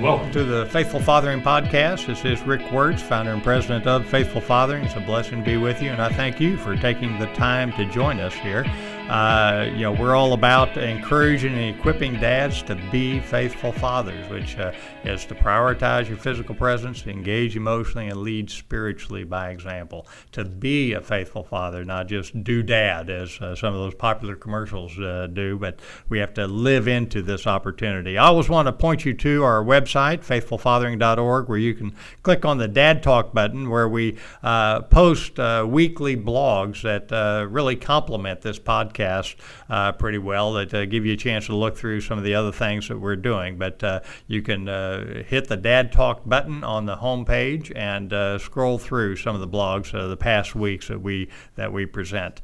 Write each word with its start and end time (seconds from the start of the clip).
Welcome 0.00 0.32
to 0.32 0.44
the 0.44 0.64
Faithful 0.64 0.98
Fathering 0.98 1.42
Podcast. 1.42 2.06
This 2.06 2.24
is 2.24 2.40
Rick 2.46 2.72
Wirtz, 2.72 3.02
founder 3.02 3.34
and 3.34 3.42
president 3.42 3.86
of 3.86 4.06
Faithful 4.06 4.40
Fathering. 4.40 4.82
It's 4.82 4.96
a 4.96 5.00
blessing 5.00 5.40
to 5.40 5.44
be 5.44 5.58
with 5.58 5.82
you, 5.82 5.90
and 5.90 6.00
I 6.00 6.08
thank 6.08 6.40
you 6.40 6.56
for 6.56 6.74
taking 6.74 7.18
the 7.18 7.26
time 7.34 7.70
to 7.74 7.84
join 7.84 8.18
us 8.18 8.32
here. 8.32 8.64
Uh, 9.10 9.68
you 9.72 9.80
know, 9.80 9.90
we're 9.90 10.14
all 10.14 10.34
about 10.34 10.76
encouraging 10.76 11.52
and 11.52 11.76
equipping 11.76 12.12
dads 12.20 12.62
to 12.62 12.76
be 12.92 13.18
faithful 13.18 13.72
fathers, 13.72 14.30
which 14.30 14.56
uh, 14.56 14.70
is 15.02 15.24
to 15.24 15.34
prioritize 15.34 16.06
your 16.06 16.16
physical 16.16 16.54
presence, 16.54 17.04
engage 17.08 17.56
emotionally, 17.56 18.06
and 18.06 18.18
lead 18.18 18.48
spiritually 18.48 19.24
by 19.24 19.50
example. 19.50 20.06
To 20.30 20.44
be 20.44 20.92
a 20.92 21.00
faithful 21.00 21.42
father, 21.42 21.84
not 21.84 22.06
just 22.06 22.44
do 22.44 22.62
dad, 22.62 23.10
as 23.10 23.36
uh, 23.40 23.56
some 23.56 23.74
of 23.74 23.80
those 23.80 23.96
popular 23.96 24.36
commercials 24.36 24.96
uh, 25.00 25.26
do, 25.32 25.58
but 25.58 25.80
we 26.08 26.20
have 26.20 26.32
to 26.34 26.46
live 26.46 26.86
into 26.86 27.20
this 27.20 27.48
opportunity. 27.48 28.16
I 28.16 28.26
always 28.26 28.48
want 28.48 28.66
to 28.66 28.72
point 28.72 29.04
you 29.04 29.12
to 29.14 29.42
our 29.42 29.64
website, 29.64 30.24
faithfulfathering.org, 30.24 31.48
where 31.48 31.58
you 31.58 31.74
can 31.74 31.96
click 32.22 32.44
on 32.44 32.58
the 32.58 32.68
Dad 32.68 33.02
Talk 33.02 33.34
button, 33.34 33.70
where 33.70 33.88
we 33.88 34.18
uh, 34.44 34.82
post 34.82 35.40
uh, 35.40 35.66
weekly 35.68 36.16
blogs 36.16 36.82
that 36.82 37.10
really 37.50 37.74
complement 37.74 38.42
this 38.42 38.60
podcast 38.60 38.99
podcast 39.00 39.36
uh, 39.68 39.92
pretty 39.92 40.18
well 40.18 40.52
that 40.54 40.72
uh, 40.74 40.86
give 40.86 41.06
you 41.06 41.14
a 41.14 41.16
chance 41.16 41.46
to 41.46 41.56
look 41.56 41.76
through 41.76 42.00
some 42.00 42.18
of 42.18 42.24
the 42.24 42.34
other 42.34 42.52
things 42.52 42.88
that 42.88 42.98
we're 42.98 43.16
doing. 43.16 43.58
But 43.58 43.82
uh, 43.82 44.00
you 44.26 44.42
can 44.42 44.68
uh, 44.68 45.22
hit 45.24 45.48
the 45.48 45.56
Dad 45.56 45.92
Talk 45.92 46.22
button 46.24 46.64
on 46.64 46.86
the 46.86 46.96
home 46.96 47.24
page 47.24 47.72
and 47.74 48.12
uh, 48.12 48.38
scroll 48.38 48.78
through 48.78 49.16
some 49.16 49.34
of 49.34 49.40
the 49.40 49.48
blogs 49.48 49.94
of 49.94 50.10
the 50.10 50.16
past 50.16 50.54
weeks 50.54 50.88
that 50.88 51.00
we 51.00 51.28
that 51.56 51.72
we 51.72 51.86
present. 51.86 52.40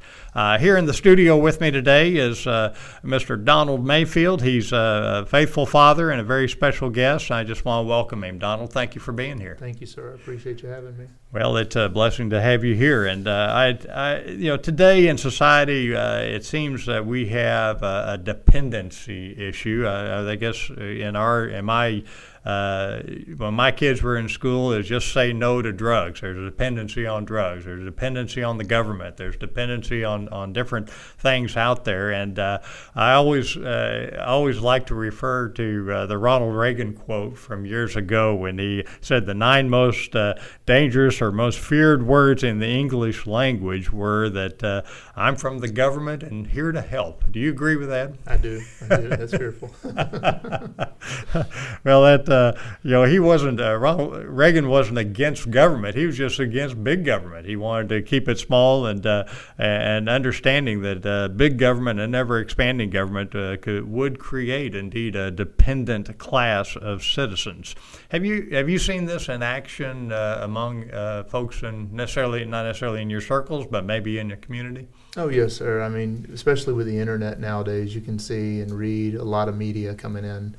here 0.59 0.77
in 0.77 0.85
the 0.85 0.93
studio 0.93 1.37
with 1.37 1.61
me 1.61 1.71
today 1.71 2.15
is 2.15 2.39
Mr. 2.39 3.43
Donald 3.43 3.85
Mayfield. 3.85 4.41
He's 4.41 4.71
a 4.71 5.25
faithful 5.27 5.65
father 5.65 6.11
and 6.11 6.21
a 6.21 6.23
very 6.23 6.49
special 6.49 6.89
guest. 6.89 7.31
I 7.31 7.43
just 7.43 7.65
want 7.65 7.85
to 7.85 7.89
welcome 7.89 8.23
him. 8.23 8.39
Donald, 8.39 8.71
thank 8.71 8.95
you 8.95 9.01
for 9.01 9.11
being 9.11 9.39
here. 9.39 9.55
Thank 9.59 9.81
you, 9.81 9.87
sir. 9.87 10.11
I 10.11 10.15
appreciate 10.15 10.61
you 10.61 10.69
having 10.69 10.97
me. 10.97 11.07
Well, 11.29 11.57
it's 11.57 11.75
a 11.75 11.89
blessing 11.89 12.29
to 12.29 12.39
have 12.39 12.63
you 12.63 12.73
here, 12.73 13.05
and 13.05 13.27
uh, 13.27 13.31
I, 13.53 13.77
I, 13.93 14.21
you 14.27 14.47
know, 14.47 14.55
today 14.55 15.09
in 15.09 15.17
society, 15.17 15.93
uh, 15.93 16.19
it 16.19 16.45
seems 16.45 16.85
that 16.85 17.05
we 17.05 17.27
have 17.27 17.83
a, 17.83 18.13
a 18.13 18.17
dependency 18.17 19.35
issue. 19.37 19.85
Uh, 19.85 20.25
I 20.25 20.35
guess 20.35 20.69
in 20.69 21.17
our, 21.17 21.45
in 21.45 21.65
my 21.65 22.03
uh, 22.47 23.01
when 23.35 23.53
my 23.53 23.73
kids 23.73 24.01
were 24.01 24.15
in 24.15 24.29
school 24.29 24.71
is 24.71 24.87
just 24.87 25.11
say 25.11 25.33
no 25.33 25.61
to 25.61 25.73
drugs. 25.73 26.21
There's 26.21 26.37
a 26.37 26.45
dependency 26.45 27.05
on 27.05 27.25
drugs. 27.25 27.65
There's 27.65 27.81
a 27.81 27.85
dependency 27.85 28.41
on 28.41 28.57
the 28.57 28.63
government. 28.63 29.17
There's 29.17 29.35
dependency 29.35 30.05
on, 30.05 30.29
on 30.29 30.53
different 30.53 30.89
things 30.89 31.57
out 31.57 31.83
there. 31.83 32.11
And 32.11 32.39
uh, 32.39 32.59
I 32.95 33.15
always 33.15 33.57
uh, 33.57 34.23
always 34.25 34.59
like 34.59 34.85
to 34.85 34.95
refer 34.95 35.49
to 35.49 35.91
uh, 35.91 36.05
the 36.05 36.17
Ronald 36.17 36.55
Reagan 36.55 36.93
quote 36.93 37.37
from 37.37 37.65
years 37.65 37.97
ago 37.97 38.33
when 38.33 38.57
he 38.57 38.85
said 39.01 39.25
the 39.25 39.33
nine 39.33 39.69
most 39.69 40.15
uh, 40.15 40.35
dangerous 40.65 41.21
or 41.21 41.33
most 41.33 41.59
feared 41.59 42.07
words 42.07 42.45
in 42.45 42.59
the 42.59 42.69
English 42.69 43.27
language 43.27 43.91
were 43.91 44.29
that 44.29 44.63
uh, 44.63 44.83
I'm 45.17 45.35
from 45.35 45.59
the 45.59 45.67
government 45.67 46.23
and 46.23 46.47
here 46.47 46.71
to 46.71 46.81
help. 46.81 47.29
Do 47.29 47.41
you 47.41 47.49
agree 47.49 47.75
with 47.75 47.89
that? 47.89 48.13
I 48.25 48.37
do. 48.37 48.61
I 48.89 48.95
do. 48.95 49.09
That's 49.09 49.35
fearful. 49.35 49.69
well, 51.83 52.03
that 52.03 52.29
uh, 52.37 52.59
you 52.83 52.91
know, 52.91 53.03
he 53.03 53.19
wasn't 53.19 53.59
uh, 53.59 53.75
Ronald 53.75 54.23
Reagan 54.25 54.69
wasn't 54.69 54.97
against 54.97 55.49
government. 55.49 55.95
He 55.95 56.05
was 56.05 56.17
just 56.17 56.39
against 56.39 56.83
big 56.83 57.03
government. 57.03 57.47
He 57.47 57.55
wanted 57.55 57.89
to 57.89 58.01
keep 58.01 58.27
it 58.27 58.37
small 58.39 58.85
and 58.85 59.05
uh, 59.05 59.25
and 59.57 60.07
understanding 60.07 60.81
that 60.81 61.05
uh, 61.05 61.29
big 61.29 61.57
government 61.57 61.99
and 61.99 62.15
ever 62.15 62.39
expanding 62.39 62.89
government 62.89 63.35
uh, 63.35 63.57
could, 63.57 63.89
would 63.89 64.19
create 64.19 64.75
indeed 64.75 65.15
a 65.15 65.31
dependent 65.31 66.17
class 66.17 66.75
of 66.75 67.03
citizens. 67.03 67.75
Have 68.09 68.23
you 68.23 68.49
have 68.51 68.69
you 68.69 68.79
seen 68.79 69.05
this 69.05 69.29
in 69.29 69.41
action 69.41 70.11
uh, 70.11 70.39
among 70.41 70.89
folks 71.27 71.63
and 71.63 71.91
necessarily 71.91 72.45
not 72.45 72.63
necessarily 72.63 73.01
in 73.01 73.09
your 73.09 73.21
circles, 73.21 73.65
but 73.69 73.85
maybe 73.85 74.19
in 74.19 74.29
your 74.29 74.37
community? 74.37 74.87
Oh 75.15 75.29
yes, 75.29 75.53
sir. 75.53 75.81
I 75.81 75.89
mean, 75.89 76.29
especially 76.33 76.73
with 76.73 76.85
the 76.85 76.99
internet 76.99 77.39
nowadays, 77.39 77.95
you 77.95 78.01
can 78.01 78.19
see 78.19 78.61
and 78.61 78.71
read 78.71 79.15
a 79.15 79.23
lot 79.23 79.49
of 79.49 79.57
media 79.57 79.95
coming 79.95 80.23
in 80.23 80.55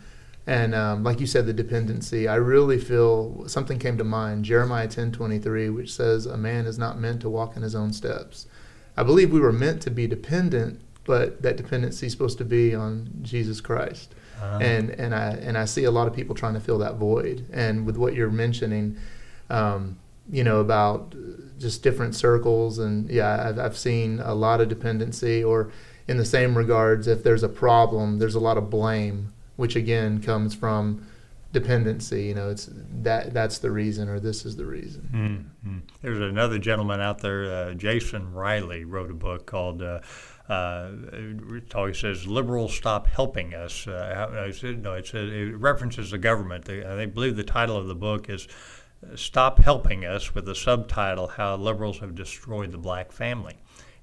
and 0.48 0.74
um, 0.74 1.04
like 1.04 1.20
you 1.20 1.26
said, 1.26 1.44
the 1.44 1.52
dependency. 1.52 2.26
I 2.26 2.36
really 2.36 2.78
feel 2.78 3.46
something 3.46 3.78
came 3.78 3.98
to 3.98 4.04
mind. 4.04 4.46
Jeremiah 4.46 4.88
ten 4.88 5.12
twenty 5.12 5.38
three, 5.38 5.68
which 5.68 5.92
says, 5.92 6.24
"A 6.24 6.38
man 6.38 6.64
is 6.64 6.78
not 6.78 6.98
meant 6.98 7.20
to 7.20 7.28
walk 7.28 7.54
in 7.54 7.62
his 7.62 7.74
own 7.74 7.92
steps." 7.92 8.46
I 8.96 9.02
believe 9.02 9.30
we 9.30 9.40
were 9.40 9.52
meant 9.52 9.82
to 9.82 9.90
be 9.90 10.06
dependent, 10.06 10.80
but 11.04 11.42
that 11.42 11.58
dependency 11.58 12.06
is 12.06 12.12
supposed 12.12 12.38
to 12.38 12.46
be 12.46 12.74
on 12.74 13.10
Jesus 13.20 13.60
Christ. 13.60 14.14
Uh-huh. 14.40 14.58
And 14.62 14.88
and 14.92 15.14
I 15.14 15.32
and 15.32 15.58
I 15.58 15.66
see 15.66 15.84
a 15.84 15.90
lot 15.90 16.08
of 16.08 16.14
people 16.14 16.34
trying 16.34 16.54
to 16.54 16.60
fill 16.60 16.78
that 16.78 16.94
void. 16.94 17.44
And 17.52 17.84
with 17.84 17.98
what 17.98 18.14
you're 18.14 18.30
mentioning, 18.30 18.96
um, 19.50 19.98
you 20.30 20.44
know 20.44 20.60
about 20.60 21.14
just 21.58 21.82
different 21.82 22.14
circles, 22.14 22.78
and 22.78 23.10
yeah, 23.10 23.50
I've, 23.50 23.58
I've 23.58 23.76
seen 23.76 24.18
a 24.20 24.34
lot 24.34 24.62
of 24.62 24.70
dependency. 24.70 25.44
Or 25.44 25.70
in 26.06 26.16
the 26.16 26.24
same 26.24 26.56
regards, 26.56 27.06
if 27.06 27.22
there's 27.22 27.42
a 27.42 27.50
problem, 27.50 28.18
there's 28.18 28.34
a 28.34 28.40
lot 28.40 28.56
of 28.56 28.70
blame 28.70 29.34
which 29.58 29.74
again 29.74 30.22
comes 30.22 30.54
from 30.54 31.04
dependency. 31.52 32.24
You 32.24 32.34
know, 32.34 32.48
it's 32.48 32.70
that 33.02 33.34
that's 33.34 33.58
the 33.58 33.70
reason, 33.70 34.08
or 34.08 34.20
this 34.20 34.46
is 34.46 34.56
the 34.56 34.64
reason. 34.64 35.50
Mm-hmm. 35.64 35.78
There's 36.00 36.20
another 36.20 36.58
gentleman 36.58 37.00
out 37.00 37.18
there, 37.18 37.44
uh, 37.52 37.74
Jason 37.74 38.32
Riley, 38.32 38.84
wrote 38.84 39.10
a 39.10 39.14
book 39.14 39.46
called. 39.46 39.82
Uh, 39.82 40.00
uh, 40.48 40.92
it 41.12 41.96
says 41.96 42.26
liberals 42.26 42.74
stop 42.74 43.06
helping 43.06 43.52
us. 43.52 43.86
Uh, 43.86 44.50
no, 44.78 44.94
it's, 44.94 45.12
it 45.12 45.56
references 45.58 46.10
the 46.10 46.16
government. 46.16 46.64
They, 46.64 46.80
they 46.80 47.04
believe 47.04 47.36
the 47.36 47.44
title 47.44 47.76
of 47.76 47.86
the 47.86 47.94
book 47.94 48.30
is 48.30 48.48
"Stop 49.14 49.58
Helping 49.58 50.06
Us," 50.06 50.34
with 50.34 50.46
the 50.46 50.54
subtitle 50.54 51.26
"How 51.26 51.56
Liberals 51.56 51.98
Have 51.98 52.14
Destroyed 52.14 52.72
the 52.72 52.78
Black 52.78 53.12
Family." 53.12 53.56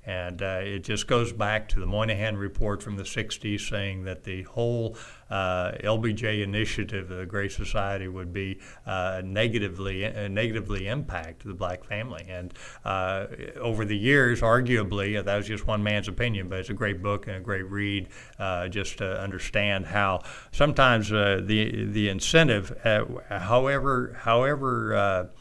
And 0.06 0.42
uh, 0.42 0.60
it 0.62 0.80
just 0.80 1.08
goes 1.08 1.34
back 1.34 1.68
to 1.70 1.80
the 1.80 1.86
Moynihan 1.86 2.38
report 2.38 2.84
from 2.84 2.96
the 2.96 3.04
60s 3.04 3.62
saying 3.62 4.04
that 4.04 4.24
the 4.24 4.44
whole 4.44 4.98
uh, 5.30 5.72
LBJ 5.84 6.44
initiative 6.44 7.10
of 7.10 7.18
the 7.18 7.26
Great 7.26 7.52
Society 7.52 8.08
would 8.08 8.32
be 8.32 8.60
uh, 8.86 9.22
negatively 9.26 10.06
uh, 10.06 10.28
negatively 10.28 10.88
impact 10.88 11.44
the 11.44 11.54
black 11.54 11.84
family. 11.84 12.26
And 12.30 12.54
uh, 12.84 13.26
over 13.60 13.86
the 13.86 13.98
years, 13.98 14.42
arguably, 14.42 15.18
uh, 15.18 15.24
that 15.24 15.36
was 15.36 15.48
just 15.48 15.66
one 15.66 15.82
man's 15.82 16.08
opinion, 16.08 16.50
but 16.50 16.60
it's 16.60 16.70
a 16.70 16.76
great 16.76 17.02
book 17.02 17.28
and 17.28 17.38
a 17.38 17.40
great 17.40 17.70
read 17.70 18.10
just 18.70 19.00
to 19.00 19.20
understand 19.20 19.86
how 19.88 20.22
sometimes 20.52 21.10
the 21.10 21.88
the 21.92 22.10
incentive, 22.10 22.76
however 23.30 24.18
however 24.22 25.32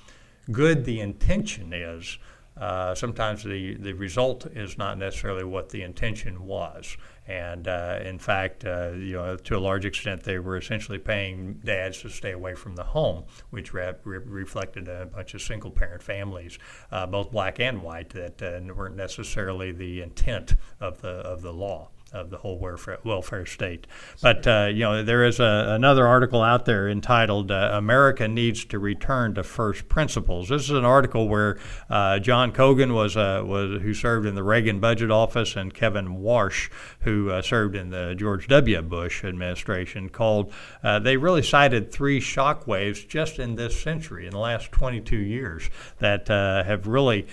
good 0.50 0.84
the 0.84 1.00
intention 1.00 1.72
is. 1.72 2.18
Uh, 2.56 2.94
sometimes 2.94 3.42
the, 3.42 3.74
the 3.74 3.92
result 3.94 4.46
is 4.46 4.78
not 4.78 4.96
necessarily 4.96 5.44
what 5.44 5.70
the 5.70 5.82
intention 5.82 6.44
was. 6.44 6.96
And 7.26 7.66
uh, 7.66 8.00
in 8.04 8.18
fact, 8.18 8.64
uh, 8.64 8.90
you 8.92 9.14
know, 9.14 9.36
to 9.36 9.56
a 9.56 9.58
large 9.58 9.84
extent, 9.84 10.22
they 10.22 10.38
were 10.38 10.56
essentially 10.56 10.98
paying 10.98 11.60
dads 11.64 12.00
to 12.02 12.10
stay 12.10 12.32
away 12.32 12.54
from 12.54 12.76
the 12.76 12.84
home, 12.84 13.24
which 13.50 13.72
re- 13.72 13.94
re- 14.04 14.18
reflected 14.18 14.88
a 14.88 15.06
bunch 15.06 15.34
of 15.34 15.42
single 15.42 15.70
parent 15.70 16.02
families, 16.02 16.58
uh, 16.92 17.06
both 17.06 17.30
black 17.30 17.58
and 17.60 17.82
white, 17.82 18.10
that 18.10 18.42
uh, 18.42 18.60
weren't 18.74 18.96
necessarily 18.96 19.72
the 19.72 20.02
intent 20.02 20.54
of 20.80 21.00
the, 21.00 21.08
of 21.08 21.42
the 21.42 21.52
law 21.52 21.88
of 22.14 22.30
the 22.30 22.38
whole 22.38 22.58
welfare, 22.58 22.98
welfare 23.04 23.44
state. 23.44 23.86
But 24.22 24.46
uh, 24.46 24.70
you 24.72 24.80
know, 24.80 25.02
there 25.02 25.24
is 25.24 25.40
a, 25.40 25.66
another 25.70 26.06
article 26.06 26.42
out 26.42 26.64
there 26.64 26.88
entitled 26.88 27.50
uh, 27.50 27.70
"America 27.72 28.28
Needs 28.28 28.64
to 28.66 28.78
Return 28.78 29.34
to 29.34 29.42
First 29.42 29.88
Principles." 29.88 30.48
This 30.48 30.62
is 30.62 30.70
an 30.70 30.84
article 30.84 31.28
where 31.28 31.58
uh, 31.90 32.20
John 32.20 32.52
Cogan 32.52 32.94
was 32.94 33.16
uh, 33.16 33.42
was 33.44 33.82
who 33.82 33.92
served 33.92 34.26
in 34.26 34.36
the 34.36 34.44
Reagan 34.44 34.78
Budget 34.78 35.10
Office, 35.10 35.56
and 35.56 35.74
Kevin 35.74 36.18
Warsh, 36.18 36.70
who 37.00 37.30
uh, 37.30 37.42
served 37.42 37.74
in 37.74 37.90
the 37.90 38.14
George 38.16 38.46
W. 38.48 38.80
Bush 38.82 39.24
administration, 39.24 40.08
called. 40.08 40.52
Uh, 40.82 40.98
they 41.00 41.16
really 41.16 41.42
cited 41.42 41.90
three 41.90 42.20
shock 42.20 42.66
waves 42.66 43.02
just 43.04 43.38
in 43.38 43.56
this 43.56 43.80
century, 43.80 44.26
in 44.26 44.30
the 44.30 44.38
last 44.38 44.70
22 44.70 45.16
years, 45.16 45.68
that 45.98 46.28
have 46.28 46.86
really 46.86 47.26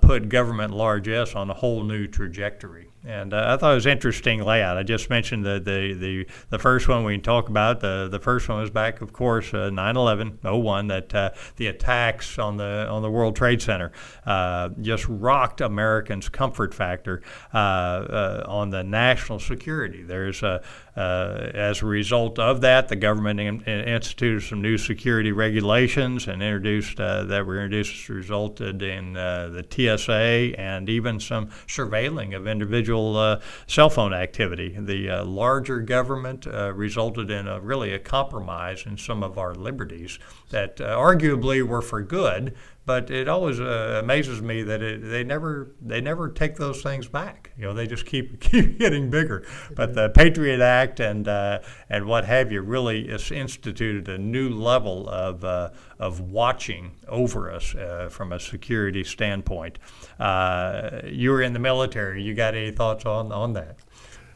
put 0.00 0.28
government 0.28 0.72
largesse 0.72 1.34
on 1.34 1.50
a 1.50 1.54
whole 1.54 1.84
new 1.84 2.06
trajectory. 2.06 2.85
And 3.06 3.32
uh, 3.32 3.44
I 3.46 3.56
thought 3.56 3.70
it 3.70 3.76
was 3.76 3.86
interesting 3.86 4.42
layout. 4.42 4.76
I 4.76 4.82
just 4.82 5.10
mentioned 5.10 5.44
the, 5.44 5.60
the, 5.60 5.94
the, 5.94 6.26
the, 6.50 6.58
first 6.58 6.88
one 6.88 7.04
we 7.04 7.18
talk 7.18 7.48
about. 7.48 7.78
The, 7.78 8.08
the 8.10 8.18
first 8.18 8.48
one 8.48 8.60
was 8.60 8.70
back, 8.70 9.00
of 9.00 9.12
course, 9.12 9.54
uh, 9.54 9.70
9/11, 9.70 10.42
01, 10.42 10.88
that 10.88 11.14
uh, 11.14 11.30
the 11.54 11.68
attacks 11.68 12.36
on 12.36 12.56
the 12.56 12.88
on 12.90 13.02
the 13.02 13.10
World 13.10 13.36
Trade 13.36 13.62
Center 13.62 13.92
uh, 14.24 14.70
just 14.80 15.06
rocked 15.08 15.60
Americans' 15.60 16.28
comfort 16.28 16.74
factor 16.74 17.22
uh, 17.54 17.56
uh, 17.56 18.44
on 18.48 18.70
the 18.70 18.82
national 18.82 19.38
security. 19.38 20.02
There's 20.02 20.42
a 20.42 20.62
uh, 20.96 21.50
as 21.54 21.82
a 21.82 21.86
result 21.86 22.38
of 22.38 22.62
that, 22.62 22.88
the 22.88 22.96
government 22.96 23.38
in, 23.38 23.60
in 23.62 23.88
instituted 23.88 24.40
some 24.40 24.62
new 24.62 24.78
security 24.78 25.30
regulations 25.30 26.26
and 26.26 26.42
introduced 26.42 26.98
uh, 26.98 27.24
that 27.24 27.44
were 27.44 27.56
introduced 27.62 28.08
resulted 28.08 28.82
in 28.82 29.14
uh, 29.16 29.48
the 29.48 29.64
TSA 29.68 30.58
and 30.58 30.88
even 30.88 31.20
some 31.20 31.48
surveilling 31.66 32.34
of 32.34 32.46
individual 32.96 33.16
uh, 33.16 33.40
cell 33.66 33.90
phone 33.90 34.12
activity. 34.12 34.76
The 34.78 35.10
uh, 35.10 35.24
larger 35.24 35.80
government 35.80 36.46
uh, 36.46 36.72
resulted 36.72 37.30
in 37.30 37.46
a, 37.46 37.60
really 37.60 37.92
a 37.92 37.98
compromise 37.98 38.84
in 38.86 38.96
some 38.96 39.22
of 39.22 39.38
our 39.38 39.54
liberties 39.54 40.18
that 40.50 40.80
uh, 40.80 40.96
arguably 40.96 41.62
were 41.62 41.82
for 41.82 42.02
good, 42.02 42.54
but 42.86 43.10
it 43.10 43.28
always 43.28 43.58
uh, 43.58 44.00
amazes 44.02 44.40
me 44.40 44.62
that 44.62 44.80
it, 44.80 45.02
they 45.02 45.24
never 45.24 45.72
they 45.82 46.00
never 46.00 46.30
take 46.30 46.54
those 46.56 46.82
things 46.82 47.08
back. 47.08 47.50
You 47.58 47.64
know, 47.64 47.74
they 47.74 47.88
just 47.88 48.06
keep 48.06 48.40
keep 48.50 48.78
getting 48.78 49.10
bigger. 49.10 49.44
But 49.74 49.94
the 49.94 50.08
Patriot 50.10 50.60
Act 50.60 51.00
and 51.00 51.26
uh, 51.26 51.58
and 51.90 52.06
what 52.06 52.24
have 52.24 52.52
you 52.52 52.62
really 52.62 53.10
instituted 53.10 54.08
a 54.08 54.18
new 54.18 54.48
level 54.48 55.08
of 55.08 55.44
uh, 55.44 55.70
of 55.98 56.20
watching 56.20 56.92
over 57.08 57.50
us 57.50 57.74
uh, 57.74 58.08
from 58.10 58.32
a 58.32 58.38
security 58.38 59.02
standpoint. 59.02 59.78
Uh, 60.20 61.00
you 61.06 61.30
were 61.30 61.42
in 61.42 61.52
the 61.52 61.58
military. 61.58 62.22
You 62.22 62.34
got 62.34 62.54
any 62.54 62.70
thoughts 62.70 63.04
on 63.04 63.32
on 63.32 63.52
that? 63.54 63.78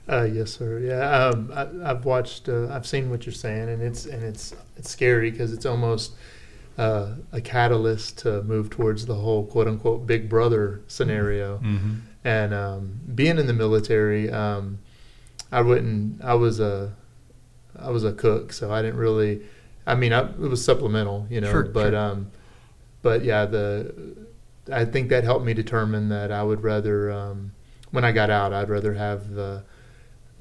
Uh, 0.09 0.25
yes, 0.25 0.51
sir. 0.51 0.81
Yeah, 0.81 1.27
um, 1.27 1.53
I, 1.55 1.89
have 1.89 2.05
watched. 2.05 2.49
Uh, 2.49 2.67
I've 2.69 2.87
seen 2.87 3.11
what 3.11 3.27
you're 3.27 3.33
saying, 3.33 3.69
and 3.69 3.81
it's 3.81 4.07
and 4.07 4.25
it's 4.25 4.55
it's 4.77 4.91
scary 4.91 5.31
because 5.31 5.53
it's 5.53 5.67
almost 5.67 6.15
uh, 6.79 7.15
a 7.33 7.41
catalyst 7.41 8.19
to 8.19 8.43
move 8.43 8.71
towards 8.71 9.07
the 9.07 9.17
whole 9.17 9.45
quote 9.47 9.69
unquote 9.69 10.07
big 10.07 10.29
brother 10.29 10.83
scenario. 10.87 11.59
Mm-hmm. 11.59 11.77
mm-hmm. 11.77 11.95
And 12.23 12.53
um, 12.53 13.01
being 13.15 13.39
in 13.39 13.47
the 13.47 13.55
military, 13.55 14.31
um, 14.31 14.79
I 15.51 15.63
wouldn't. 15.63 16.23
I 16.23 16.35
was 16.35 16.61
a 16.61 16.95
I 17.79 17.91
was 17.91 18.05
a 18.05 18.13
cook, 18.13 18.53
so 18.53 18.71
I 18.71 18.83
didn't 18.83 18.99
really. 18.99 19.41
I 19.87 19.95
mean, 19.95 20.13
I, 20.13 20.29
it 20.29 20.39
was 20.39 20.63
supplemental, 20.63 21.27
you 21.31 21.41
know. 21.41 21.51
Sure, 21.51 21.63
but 21.63 21.91
sure. 21.91 21.97
um, 21.97 22.31
but 23.01 23.25
yeah, 23.25 23.47
the 23.47 23.95
I 24.71 24.85
think 24.85 25.09
that 25.09 25.25
helped 25.25 25.47
me 25.47 25.55
determine 25.55 26.11
that 26.11 26.31
I 26.31 26.43
would 26.43 26.63
rather 26.63 27.11
um, 27.11 27.53
when 27.91 28.05
I 28.05 28.13
got 28.13 28.29
out, 28.29 28.53
I'd 28.53 28.69
rather 28.69 28.93
have 28.93 29.31
the 29.31 29.65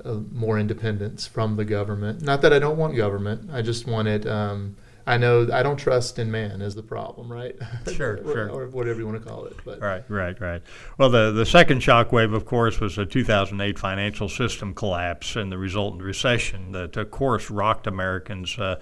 uh, 0.03 0.15
more 0.31 0.59
independence 0.59 1.27
from 1.27 1.55
the 1.55 1.65
government. 1.65 2.21
Not 2.21 2.41
that 2.41 2.51
I 2.51 2.59
don't 2.59 2.77
want 2.77 2.95
government. 2.95 3.49
I 3.51 3.61
just 3.61 3.87
wanted. 3.87 4.27
Um, 4.27 4.75
I 5.09 5.17
know 5.17 5.47
I 5.51 5.63
don't 5.63 5.77
trust 5.77 6.19
in 6.19 6.29
man 6.29 6.61
is 6.61 6.75
the 6.75 6.83
problem, 6.83 7.31
right? 7.31 7.55
Sure, 7.89 8.19
or, 8.23 8.33
sure. 8.33 8.49
Or 8.49 8.67
whatever 8.67 8.99
you 8.99 9.07
want 9.07 9.21
to 9.21 9.27
call 9.27 9.45
it. 9.45 9.55
But. 9.65 9.81
Right, 9.81 10.03
right, 10.07 10.39
right. 10.39 10.61
Well, 10.99 11.09
the, 11.09 11.31
the 11.31 11.45
second 11.45 11.81
shock 11.81 12.11
wave, 12.11 12.33
of 12.33 12.45
course, 12.45 12.79
was 12.79 12.97
the 12.97 13.05
2008 13.05 13.79
financial 13.79 14.29
system 14.29 14.75
collapse 14.75 15.35
and 15.35 15.51
the 15.51 15.57
resultant 15.57 16.03
recession 16.03 16.71
that, 16.73 16.95
of 16.95 17.09
course, 17.09 17.49
rocked 17.49 17.87
Americans' 17.87 18.59
uh, 18.59 18.79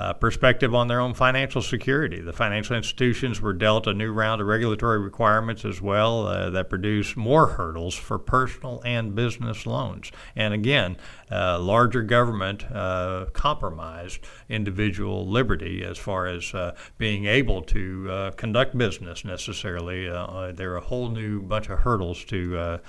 uh, 0.00 0.14
perspective 0.14 0.74
on 0.74 0.88
their 0.88 0.98
own 0.98 1.12
financial 1.12 1.60
security. 1.60 2.22
The 2.22 2.32
financial 2.32 2.74
institutions 2.74 3.42
were 3.42 3.52
dealt 3.52 3.86
a 3.86 3.92
new 3.92 4.12
round 4.12 4.40
of 4.40 4.46
regulatory 4.46 4.98
requirements 4.98 5.62
as 5.66 5.82
well 5.82 6.26
uh, 6.26 6.48
that 6.50 6.70
produced 6.70 7.18
more 7.18 7.48
hurdles 7.48 7.94
for 7.94 8.18
personal 8.18 8.80
and 8.82 9.14
business 9.14 9.66
loans. 9.66 10.10
And 10.34 10.54
again, 10.54 10.96
uh, 11.30 11.60
larger 11.60 12.00
government 12.00 12.64
uh, 12.72 13.26
compromised 13.34 14.20
individual 14.48 15.28
liberty 15.28 15.84
as 15.84 15.98
far 15.98 16.26
as 16.26 16.54
uh, 16.54 16.74
being 16.96 17.26
able 17.26 17.60
to 17.64 18.10
uh, 18.10 18.30
conduct 18.30 18.78
business 18.78 19.22
necessarily. 19.22 20.06
there 20.54 20.72
are 20.72 20.78
a 20.78 20.80
whole 20.80 21.10
new 21.10 21.42
bunch 21.42 21.68
of 21.68 21.80
hurdles 21.80 22.24
to 22.24 22.80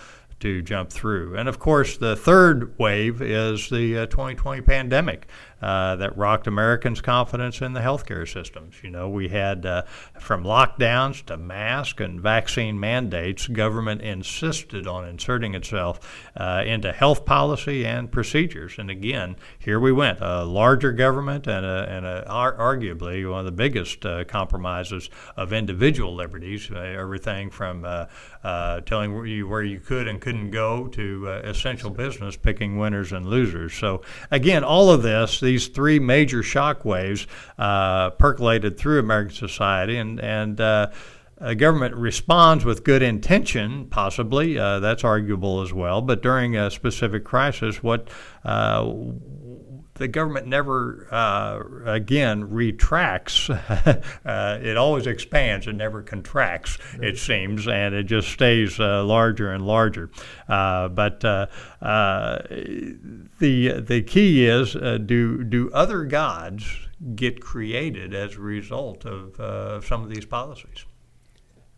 to 0.42 0.62
jump 0.62 0.90
through. 0.90 1.38
And 1.38 1.48
of 1.48 1.60
course, 1.60 1.98
the 1.98 2.16
third 2.16 2.78
wave 2.78 3.22
is 3.22 3.69
the 3.69 4.00
uh, 4.00 4.06
2020 4.08 4.62
pandemic 4.62 5.28
uh, 5.62 5.96
that 5.98 6.18
rocked 6.18 6.48
Americans' 6.48 7.02
confidence 7.02 7.62
in 7.62 7.74
the 7.74 7.80
healthcare 7.80 8.28
systems. 8.28 8.75
You 8.81 8.90
know, 8.90 9.10
we 9.10 9.30
had 9.30 9.66
uh, 9.66 9.84
from 10.19 10.44
lockdowns 10.44 11.24
to 11.25 11.38
mask 11.38 12.00
and 12.00 12.19
vaccine 12.19 12.80
mandates, 12.80 13.48
government 13.48 14.02
insisted 14.02 14.88
on 14.88 15.08
inserting 15.08 15.54
itself 15.54 16.00
uh, 16.36 16.63
into 16.66 16.92
health 16.92 17.25
policy 17.25 17.86
and 17.86 18.12
procedures. 18.12 18.75
And 18.80 18.90
again, 18.90 19.36
here 19.60 19.80
we 19.80 19.92
went 19.92 20.19
a 20.22 20.44
larger 20.44 20.92
government 20.92 21.48
and, 21.48 21.66
a, 21.66 21.88
and 21.90 22.06
a, 22.06 22.25
arguably 22.28 23.30
one 23.30 23.40
of 23.40 23.46
the 23.46 23.52
biggest 23.52 24.06
uh, 24.06 24.24
compromises 24.24 25.10
of 25.38 25.54
individual 25.54 26.16
liberties, 26.16 26.69
uh, 26.72 26.78
everything 26.78 27.50
from 27.50 27.86
telling 28.86 29.25
you 29.25 29.48
where 29.48 29.63
you 29.63 29.80
could 29.80 30.08
and 30.08 30.19
couldn't 30.22 30.50
go 30.50 30.88
to 30.88 31.28
essential 31.28 31.90
business, 31.90 32.36
picking 32.36 32.78
winners 32.78 33.12
and 33.12 33.25
losers. 33.25 33.74
So, 33.74 34.02
again, 34.31 34.63
all 34.63 34.90
of 34.90 35.04
this, 35.04 35.40
these 35.51 35.68
three 35.68 36.00
major 36.00 36.42
shock 36.42 36.86
waves 36.86 37.27
uh, 37.59 38.12
percolated 38.12 38.77
through 38.77 39.00
American 39.00 39.36
society, 39.36 39.98
and 39.98 40.19
and 40.21 40.62
uh, 40.62 40.88
government 41.57 41.95
responds 41.95 42.63
with 42.63 42.83
good 42.83 43.01
intention, 43.01 43.86
possibly. 43.88 44.57
Uh, 44.57 44.80
that's 44.80 45.03
arguable 45.03 45.62
as 45.62 45.74
well. 45.74 46.01
But 46.01 46.21
during 46.21 46.56
a 46.56 46.71
specific 46.71 47.25
crisis, 47.25 47.83
what 47.83 48.07
uh, 48.45 48.94
the 50.01 50.07
government 50.07 50.48
never, 50.48 51.07
uh, 51.12 51.62
again, 51.86 52.50
retracts. 52.50 53.50
uh, 54.25 54.59
it 54.59 54.75
always 54.75 55.06
expands 55.06 55.68
and 55.68 55.77
never 55.77 56.01
contracts, 56.01 56.80
it 57.00 57.19
seems, 57.19 57.68
and 57.68 57.94
it 57.94 58.07
just 58.07 58.30
stays 58.30 58.80
uh, 58.80 59.03
larger 59.03 59.51
and 59.51 59.63
larger. 59.63 60.09
Uh, 60.50 60.88
but 60.89 61.24
uh, 61.24 61.45
uh, 61.83 62.42
the 62.50 63.80
the 63.80 64.01
key 64.01 64.48
is 64.48 64.74
do 64.74 65.44
do 65.44 65.69
other 65.71 66.03
gods 66.06 66.65
get 67.15 67.39
created 67.39 68.15
as 68.15 68.38
a 68.38 68.42
result 68.42 69.06
of 69.06 69.86
some 69.86 70.03
of 70.03 70.09
these 70.09 70.25
policies? 70.25 70.86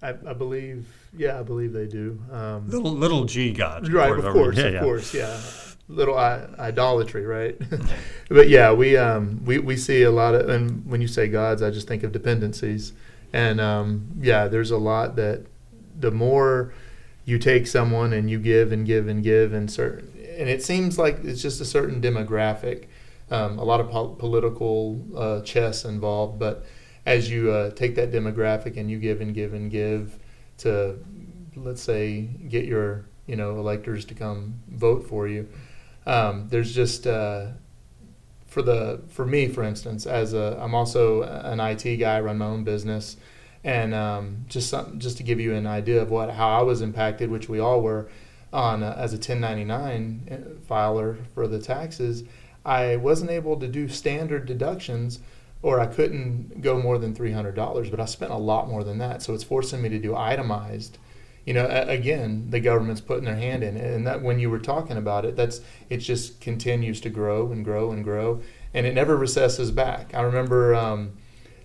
I, 0.02 0.10
I, 0.10 0.34
believe, 0.34 0.86
yeah, 1.18 1.40
I 1.40 1.44
believe 1.44 1.72
they 1.74 1.88
do. 1.88 2.22
Um, 2.32 2.70
little 2.70 2.92
little 2.92 3.26
g 3.26 3.52
gods, 3.52 3.92
right? 3.92 4.18
Of 4.18 4.34
course, 4.34 4.58
yeah, 4.58 4.64
of 4.66 4.74
yeah. 4.74 4.82
course, 4.82 5.14
yeah 5.14 5.42
little 5.88 6.18
I- 6.18 6.48
idolatry, 6.60 7.26
right? 7.26 7.60
but 8.30 8.50
yeah, 8.50 8.72
we 8.72 8.98
um, 8.98 9.44
we 9.46 9.60
we 9.60 9.78
see 9.78 10.04
a 10.04 10.12
lot 10.12 10.36
of, 10.36 10.50
and 10.50 10.86
when 10.86 11.02
you 11.02 11.08
say 11.08 11.28
gods, 11.28 11.62
I 11.62 11.72
just 11.72 11.88
think 11.88 12.04
of 12.04 12.12
dependencies, 12.12 12.94
and 13.32 13.60
um, 13.60 14.08
yeah, 14.20 14.48
there's 14.48 14.72
a 14.72 14.78
lot 14.78 15.16
that 15.18 15.46
the 16.00 16.12
more 16.12 16.74
you 17.26 17.38
take 17.38 17.68
someone 17.68 18.14
and 18.14 18.30
you 18.30 18.40
give 18.40 18.72
and 18.72 18.86
give 18.86 19.08
and 19.08 19.24
give 19.24 19.54
and 19.54 19.70
certain, 19.72 20.12
and 20.38 20.50
it 20.50 20.64
seems 20.64 20.98
like 20.98 21.24
it's 21.24 21.42
just 21.42 21.62
a 21.62 21.66
certain 21.66 22.02
demographic, 22.02 22.86
um, 23.32 23.60
a 23.60 23.64
lot 23.64 23.80
of 23.80 23.90
po- 23.90 24.16
political 24.16 25.02
uh, 25.16 25.42
chess 25.42 25.86
involved, 25.86 26.40
but 26.40 26.66
as 27.06 27.30
you 27.30 27.52
uh, 27.52 27.70
take 27.72 27.96
that 27.96 28.12
demographic 28.12 28.78
and 28.78 28.90
you 28.90 28.98
give 28.98 29.20
and 29.20 29.34
give 29.34 29.54
and 29.54 29.70
give 29.70 30.18
to, 30.58 30.98
let's 31.56 31.82
say, 31.82 32.22
get 32.48 32.66
your 32.66 33.06
you 33.28 33.36
know 33.36 33.58
electors 33.58 34.06
to 34.06 34.14
come 34.14 34.54
vote 34.70 35.08
for 35.08 35.28
you 35.28 35.48
um, 36.06 36.48
there's 36.50 36.74
just 36.74 37.08
uh, 37.08 37.48
for 38.48 38.62
the 38.62 39.02
for 39.10 39.26
me, 39.26 39.48
for 39.48 39.64
instance, 39.64 40.06
as 40.06 40.34
a 40.34 40.58
I'm 40.62 40.76
also 40.76 41.24
an 41.24 41.60
IT 41.60 41.98
guy, 41.98 42.20
run 42.20 42.38
my 42.38 42.46
own 42.46 42.64
business, 42.64 43.18
and 43.64 43.94
um, 43.94 44.46
just 44.48 44.70
some, 44.70 45.00
just 45.00 45.18
to 45.18 45.24
give 45.24 45.40
you 45.40 45.56
an 45.56 45.66
idea 45.66 46.02
of 46.02 46.12
what 46.12 46.32
how 46.32 46.50
I 46.60 46.62
was 46.62 46.82
impacted, 46.82 47.32
which 47.32 47.50
we 47.50 47.60
all 47.60 47.82
were, 47.82 48.10
on 48.52 48.84
uh, 48.84 48.96
as 48.98 49.14
a 49.14 49.18
1099 49.18 50.30
uh, 50.30 50.66
filer 50.68 51.18
for 51.34 51.48
the 51.48 51.60
taxes, 51.60 52.24
I 52.66 52.96
wasn't 52.98 53.32
able 53.32 53.60
to 53.60 53.68
do 53.68 53.88
standard 53.88 54.46
deductions. 54.46 55.20
Or 55.62 55.80
I 55.80 55.86
couldn't 55.86 56.60
go 56.60 56.78
more 56.78 56.98
than 56.98 57.16
three 57.16 57.32
hundred 57.32 57.56
dollars, 57.56 57.90
but 57.90 58.02
I 58.02 58.04
spent 58.04 58.34
a 58.34 58.38
lot 58.38 58.68
more 58.68 58.84
than 58.84 58.98
that. 58.98 59.22
So 59.22 59.34
it's 59.34 59.46
forcing 59.46 59.82
me 59.82 59.88
to 59.88 59.98
do 59.98 60.14
itemized 60.14 60.98
you 61.46 61.54
know 61.54 61.66
again 61.88 62.48
the 62.50 62.60
government's 62.60 63.02
putting 63.02 63.26
their 63.26 63.36
hand 63.36 63.64
in 63.64 63.78
it. 63.78 63.94
And 63.94 64.08
that 64.08 64.22
when 64.22 64.40
you 64.40 64.50
were 64.50 64.60
talking 64.60 64.98
about 64.98 65.26
it 65.26 65.36
that's 65.36 65.62
it 65.90 65.98
just 65.98 66.40
continues 66.42 67.02
to 67.02 67.10
grow 67.10 67.52
and 67.52 67.64
grow 67.64 67.92
and 67.92 68.04
grow 68.04 68.42
and 68.74 68.86
it 68.86 68.96
never 68.96 69.16
recesses 69.16 69.72
back. 69.72 70.14
I 70.16 70.22
remember 70.22 70.74
um, 70.74 71.14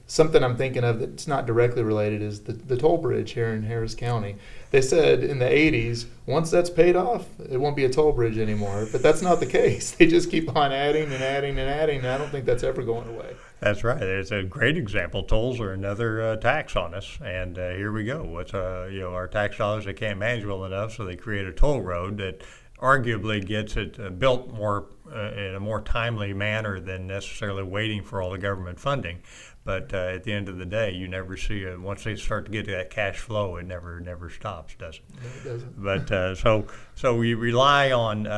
something 0.09 0.43
i'm 0.43 0.57
thinking 0.57 0.85
of 0.85 1.01
that's 1.01 1.29
not 1.29 1.45
directly 1.45 1.83
related 1.83 2.23
is 2.23 2.41
the, 2.41 2.53
the 2.55 2.79
toll 2.79 2.97
bridge 2.97 3.33
here 3.33 3.49
in 3.49 3.63
harris 3.63 3.95
county. 3.95 4.37
They 4.71 4.81
said 4.81 5.23
in 5.23 5.39
the 5.39 5.47
80s 5.47 6.07
once 6.27 6.51
that's 6.51 6.71
paid 6.71 6.97
off 6.97 7.27
it 7.51 7.59
won't 7.59 7.77
be 7.77 7.85
a 7.85 7.91
toll 7.91 8.13
bridge 8.13 8.39
anymore. 8.39 8.89
But 8.91 9.03
that's 9.03 9.23
not 9.23 9.39
the 9.39 9.47
case. 9.61 9.91
They 9.93 10.07
just 10.07 10.31
keep 10.31 10.57
on 10.57 10.73
adding 10.73 11.13
and 11.13 11.23
adding 11.23 11.59
and 11.59 11.69
adding 11.69 11.99
and 11.99 12.09
i 12.09 12.19
don't 12.19 12.31
think 12.31 12.47
that's 12.47 12.63
ever 12.65 12.83
going 12.83 13.09
away 13.09 13.37
that's 13.61 13.85
right. 13.85 14.03
It's 14.03 14.31
a 14.31 14.43
great 14.43 14.77
example. 14.77 15.23
Tolls 15.23 15.61
are 15.61 15.73
another 15.73 16.23
uh, 16.23 16.37
tax 16.37 16.77
on 16.77 16.95
us, 16.95 17.19
and 17.25 17.59
uh, 17.59 17.71
here 17.71 17.93
we 17.93 18.05
go. 18.05 18.25
What's 18.25 18.55
uh, 18.55 18.89
you 18.91 19.01
know 19.01 19.15
our 19.15 19.27
tax 19.27 19.59
dollars 19.59 19.85
they 19.85 19.95
can't 19.95 20.19
manage 20.19 20.45
well 20.45 20.65
enough, 20.65 20.95
so 20.95 21.05
they 21.05 21.17
create 21.17 21.47
a 21.47 21.53
toll 21.53 21.81
road 21.81 22.19
that 22.19 22.43
arguably 22.81 23.45
gets 23.45 23.77
it 23.77 23.99
uh, 23.99 24.11
built 24.11 24.53
more 24.53 24.87
uh, 25.13 25.33
in 25.33 25.55
a 25.55 25.61
more 25.61 25.81
timely 25.81 26.33
manner 26.33 26.81
than 26.81 27.07
necessarily 27.07 27.63
waiting 27.63 28.03
for 28.03 28.23
all 28.23 28.31
the 28.31 28.39
government 28.39 28.79
funding. 28.79 29.19
But 29.65 29.93
uh, 29.93 30.15
at 30.15 30.25
the 30.25 30.33
end 30.33 30.49
of 30.49 30.57
the 30.57 30.65
day, 30.65 30.93
you 30.93 31.09
never 31.09 31.37
see 31.37 31.63
it. 31.65 31.79
Once 31.79 32.05
they 32.05 32.17
start 32.17 32.47
to 32.47 32.51
get 32.51 32.67
that 32.69 32.89
cash 32.89 33.19
flow, 33.19 33.57
it 33.57 33.67
never 33.67 34.01
never 34.01 34.31
stops, 34.31 34.75
does 34.77 34.97
it? 34.97 35.03
No, 35.13 35.29
it 35.29 35.45
doesn't. 35.45 35.83
But 35.83 36.11
uh, 36.11 36.35
so 36.37 36.67
so 36.95 37.17
we 37.17 37.35
rely 37.35 37.93
on 37.93 38.27
uh, 38.27 38.31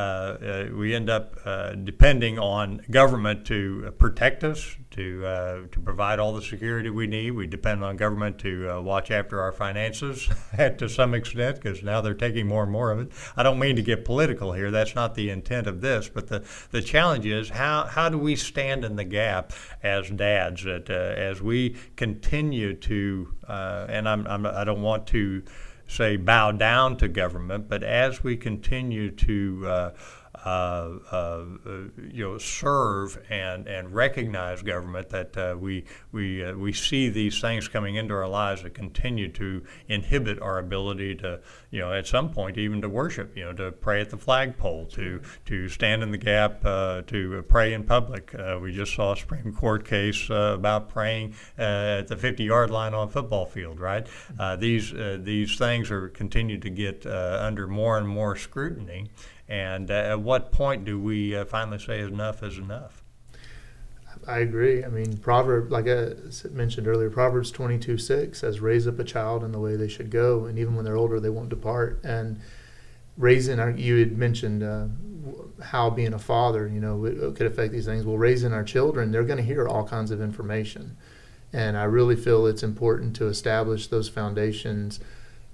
uh 0.73 0.75
we 0.75 0.93
end 0.93 1.09
up 1.09 1.37
uh, 1.45 1.75
depending 1.75 2.37
on 2.37 2.81
government 2.89 3.45
to 3.47 3.93
protect 3.97 4.43
us, 4.43 4.75
to 4.91 5.25
uh, 5.25 5.61
to 5.71 5.79
provide 5.79 6.19
all 6.19 6.33
the 6.33 6.41
security 6.41 6.89
we 6.89 7.07
need. 7.07 7.31
We 7.31 7.47
depend 7.47 7.83
on 7.83 7.97
government 7.97 8.37
to 8.39 8.81
watch 8.81 9.11
after 9.11 9.41
our 9.41 9.51
finances 9.51 10.29
to 10.57 10.89
some 10.89 11.13
extent 11.13 11.55
because 11.55 11.83
now 11.83 12.01
they're 12.01 12.13
taking 12.13 12.47
more 12.47 12.63
and 12.63 12.71
more 12.71 12.91
of 12.91 12.99
it. 12.99 13.11
I 13.35 13.43
don't 13.43 13.59
mean 13.59 13.75
to 13.75 13.81
get 13.81 14.05
political 14.05 14.53
here. 14.53 14.71
That's 14.71 14.95
not 14.95 15.15
the 15.15 15.29
intent 15.29 15.67
of 15.67 15.81
this. 15.81 16.09
But 16.09 16.27
the 16.27 16.43
the 16.71 16.81
challenge 16.81 17.25
is 17.25 17.49
how 17.49 17.85
how 17.85 18.09
do 18.09 18.17
we 18.17 18.35
stand 18.35 18.85
in 18.85 18.95
the 18.95 19.05
gap 19.05 19.53
as 19.83 20.09
dads 20.09 20.63
that 20.63 20.89
as 20.89 21.41
we 21.41 21.75
continue 21.95 22.73
to, 22.73 23.33
uh, 23.47 23.85
and 23.89 24.07
I'm, 24.07 24.27
I'm, 24.27 24.45
I 24.45 24.63
do 24.63 24.71
not 24.71 24.79
want 24.79 25.07
to 25.07 25.43
say 25.87 26.15
bow 26.15 26.51
down 26.51 26.97
to 26.97 27.07
government, 27.07 27.67
but 27.67 27.83
as 27.83 28.23
we 28.23 28.37
continue 28.37 29.11
to 29.11 29.91
uh, 30.45 30.97
uh, 31.11 31.15
uh, 31.15 31.71
you 32.11 32.23
know, 32.23 32.37
serve 32.37 33.21
and, 33.29 33.67
and 33.67 33.93
recognize 33.93 34.61
government 34.63 35.09
that 35.09 35.37
uh, 35.37 35.55
we, 35.57 35.85
we, 36.11 36.43
uh, 36.43 36.53
we 36.53 36.73
see 36.73 37.09
these 37.09 37.39
things 37.39 37.67
coming 37.67 37.95
into 37.95 38.13
our 38.13 38.27
lives 38.27 38.63
that 38.63 38.73
continue 38.73 39.31
to 39.31 39.63
inhibit 39.87 40.41
our 40.41 40.57
ability 40.57 41.15
to, 41.15 41.39
you 41.69 41.79
know, 41.79 41.93
at 41.93 42.07
some 42.07 42.31
point 42.31 42.57
even 42.57 42.81
to 42.81 42.89
worship, 42.89 43.37
you 43.37 43.43
know, 43.43 43.53
to 43.53 43.71
pray 43.71 44.01
at 44.01 44.09
the 44.09 44.17
flagpole, 44.17 44.85
to, 44.87 45.21
to 45.45 45.69
stand 45.69 46.01
in 46.01 46.11
the 46.11 46.17
gap, 46.17 46.65
uh, 46.65 47.01
to 47.03 47.43
pray 47.47 47.73
in 47.73 47.83
public. 47.83 48.35
We 48.61 48.71
just 48.71 48.95
saw 48.95 49.13
a 49.13 49.17
Supreme 49.17 49.53
Court 49.53 49.85
case 49.85 50.27
about 50.29 50.89
praying 50.89 51.35
at 51.57 52.07
the 52.07 52.17
50 52.17 52.43
yard 52.43 52.71
line 52.71 52.93
on 52.93 53.07
a 53.07 53.11
football 53.11 53.45
field, 53.45 53.79
right? 53.79 54.07
these, 54.57 54.91
these 55.23 55.57
things 55.57 55.91
are 55.91 56.09
continue 56.09 56.57
to 56.57 56.69
get 56.69 57.05
under 57.05 57.67
more 57.67 57.97
and 57.97 58.07
more 58.07 58.35
scrutiny. 58.35 59.09
And 59.47 59.91
uh, 59.91 59.93
at 59.93 60.21
what 60.21 60.51
point 60.51 60.85
do 60.85 60.99
we 60.99 61.35
uh, 61.35 61.45
finally 61.45 61.79
say 61.79 61.99
enough 61.99 62.43
is 62.43 62.57
enough? 62.57 63.03
I 64.27 64.39
agree. 64.39 64.83
I 64.83 64.87
mean, 64.87 65.17
Proverb, 65.17 65.71
like 65.71 65.87
I 65.87 66.13
mentioned 66.51 66.87
earlier, 66.87 67.09
Proverbs 67.09 67.51
22 67.51 67.97
6 67.97 68.39
says, 68.39 68.59
Raise 68.59 68.87
up 68.87 68.99
a 68.99 69.03
child 69.03 69.43
in 69.43 69.51
the 69.51 69.59
way 69.59 69.75
they 69.75 69.87
should 69.87 70.09
go, 70.09 70.45
and 70.45 70.59
even 70.59 70.75
when 70.75 70.85
they're 70.85 70.97
older, 70.97 71.19
they 71.19 71.29
won't 71.29 71.49
depart. 71.49 71.99
And 72.03 72.39
raising 73.17 73.59
our, 73.59 73.71
you 73.71 73.97
had 73.97 74.17
mentioned 74.17 74.63
uh, 74.63 74.85
how 75.63 75.89
being 75.89 76.13
a 76.13 76.19
father, 76.19 76.67
you 76.67 76.79
know, 76.79 77.33
could 77.35 77.47
affect 77.47 77.71
these 77.71 77.85
things. 77.85 78.05
Well, 78.05 78.17
raising 78.17 78.53
our 78.53 78.63
children, 78.63 79.11
they're 79.11 79.23
going 79.23 79.37
to 79.37 79.43
hear 79.43 79.67
all 79.67 79.87
kinds 79.87 80.11
of 80.11 80.21
information. 80.21 80.97
And 81.53 81.77
I 81.77 81.83
really 81.83 82.15
feel 82.15 82.45
it's 82.45 82.63
important 82.63 83.15
to 83.17 83.27
establish 83.27 83.87
those 83.87 84.07
foundations 84.07 84.99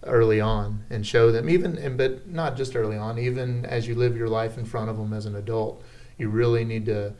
early 0.03 0.39
on 0.39 0.83
and 0.89 1.05
show 1.05 1.31
them 1.31 1.49
even 1.49 1.77
and 1.77 1.97
but 1.97 2.27
not 2.27 2.55
just 2.55 2.75
early 2.75 2.97
on 2.97 3.17
even 3.17 3.65
as 3.65 3.87
you 3.87 3.95
live 3.95 4.15
your 4.15 4.29
life 4.29 4.57
in 4.57 4.63
front 4.65 4.89
of 4.89 4.97
them 4.97 5.11
as 5.11 5.25
an 5.25 5.35
adult 5.35 5.83
you 6.17 6.29
really 6.29 6.63
need 6.63 6.85
to 6.85 7.13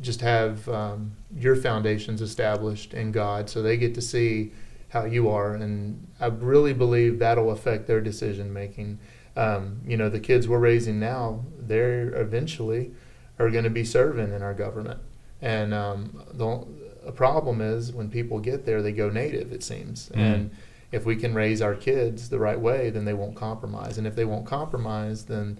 just 0.00 0.20
have 0.20 0.66
um, 0.68 1.12
your 1.36 1.56
foundations 1.56 2.22
established 2.22 2.94
in 2.94 3.10
god 3.12 3.50
so 3.50 3.60
they 3.60 3.76
get 3.76 3.94
to 3.94 4.00
see 4.00 4.52
how 4.92 5.04
you 5.04 5.28
are. 5.30 5.54
And 5.54 6.06
i 6.20 6.26
really 6.26 6.74
believe 6.74 7.18
that'll 7.18 7.50
affect 7.50 7.86
their 7.86 8.00
decision 8.00 8.52
making. 8.52 8.98
Um, 9.34 9.80
you 9.86 9.96
know 9.96 10.10
the 10.10 10.20
kids 10.20 10.46
we're 10.46 10.58
raising 10.58 11.00
now 11.00 11.46
they're 11.58 12.14
eventually 12.20 12.92
are 13.38 13.48
going 13.48 13.64
to 13.64 13.70
be 13.70 13.84
serving 13.84 14.32
in 14.32 14.42
our 14.42 14.52
government. 14.52 15.00
And 15.40 15.72
um, 15.72 16.22
the 16.32 16.66
a 17.04 17.12
problem 17.12 17.60
is 17.60 17.92
when 17.92 18.10
people 18.10 18.38
get 18.38 18.66
there 18.66 18.82
they 18.82 18.92
go 18.92 19.08
native 19.08 19.52
it 19.52 19.62
seems. 19.62 20.10
Mm. 20.10 20.34
and 20.34 20.50
if 20.92 21.06
we 21.06 21.16
can 21.16 21.34
raise 21.34 21.62
our 21.62 21.74
kids 21.74 22.28
the 22.28 22.38
right 22.38 22.60
way, 22.60 22.90
then 22.90 23.06
they 23.06 23.14
won't 23.14 23.34
compromise. 23.34 23.98
And 23.98 24.06
if 24.06 24.14
they 24.14 24.26
won't 24.26 24.46
compromise, 24.46 25.24
then 25.24 25.58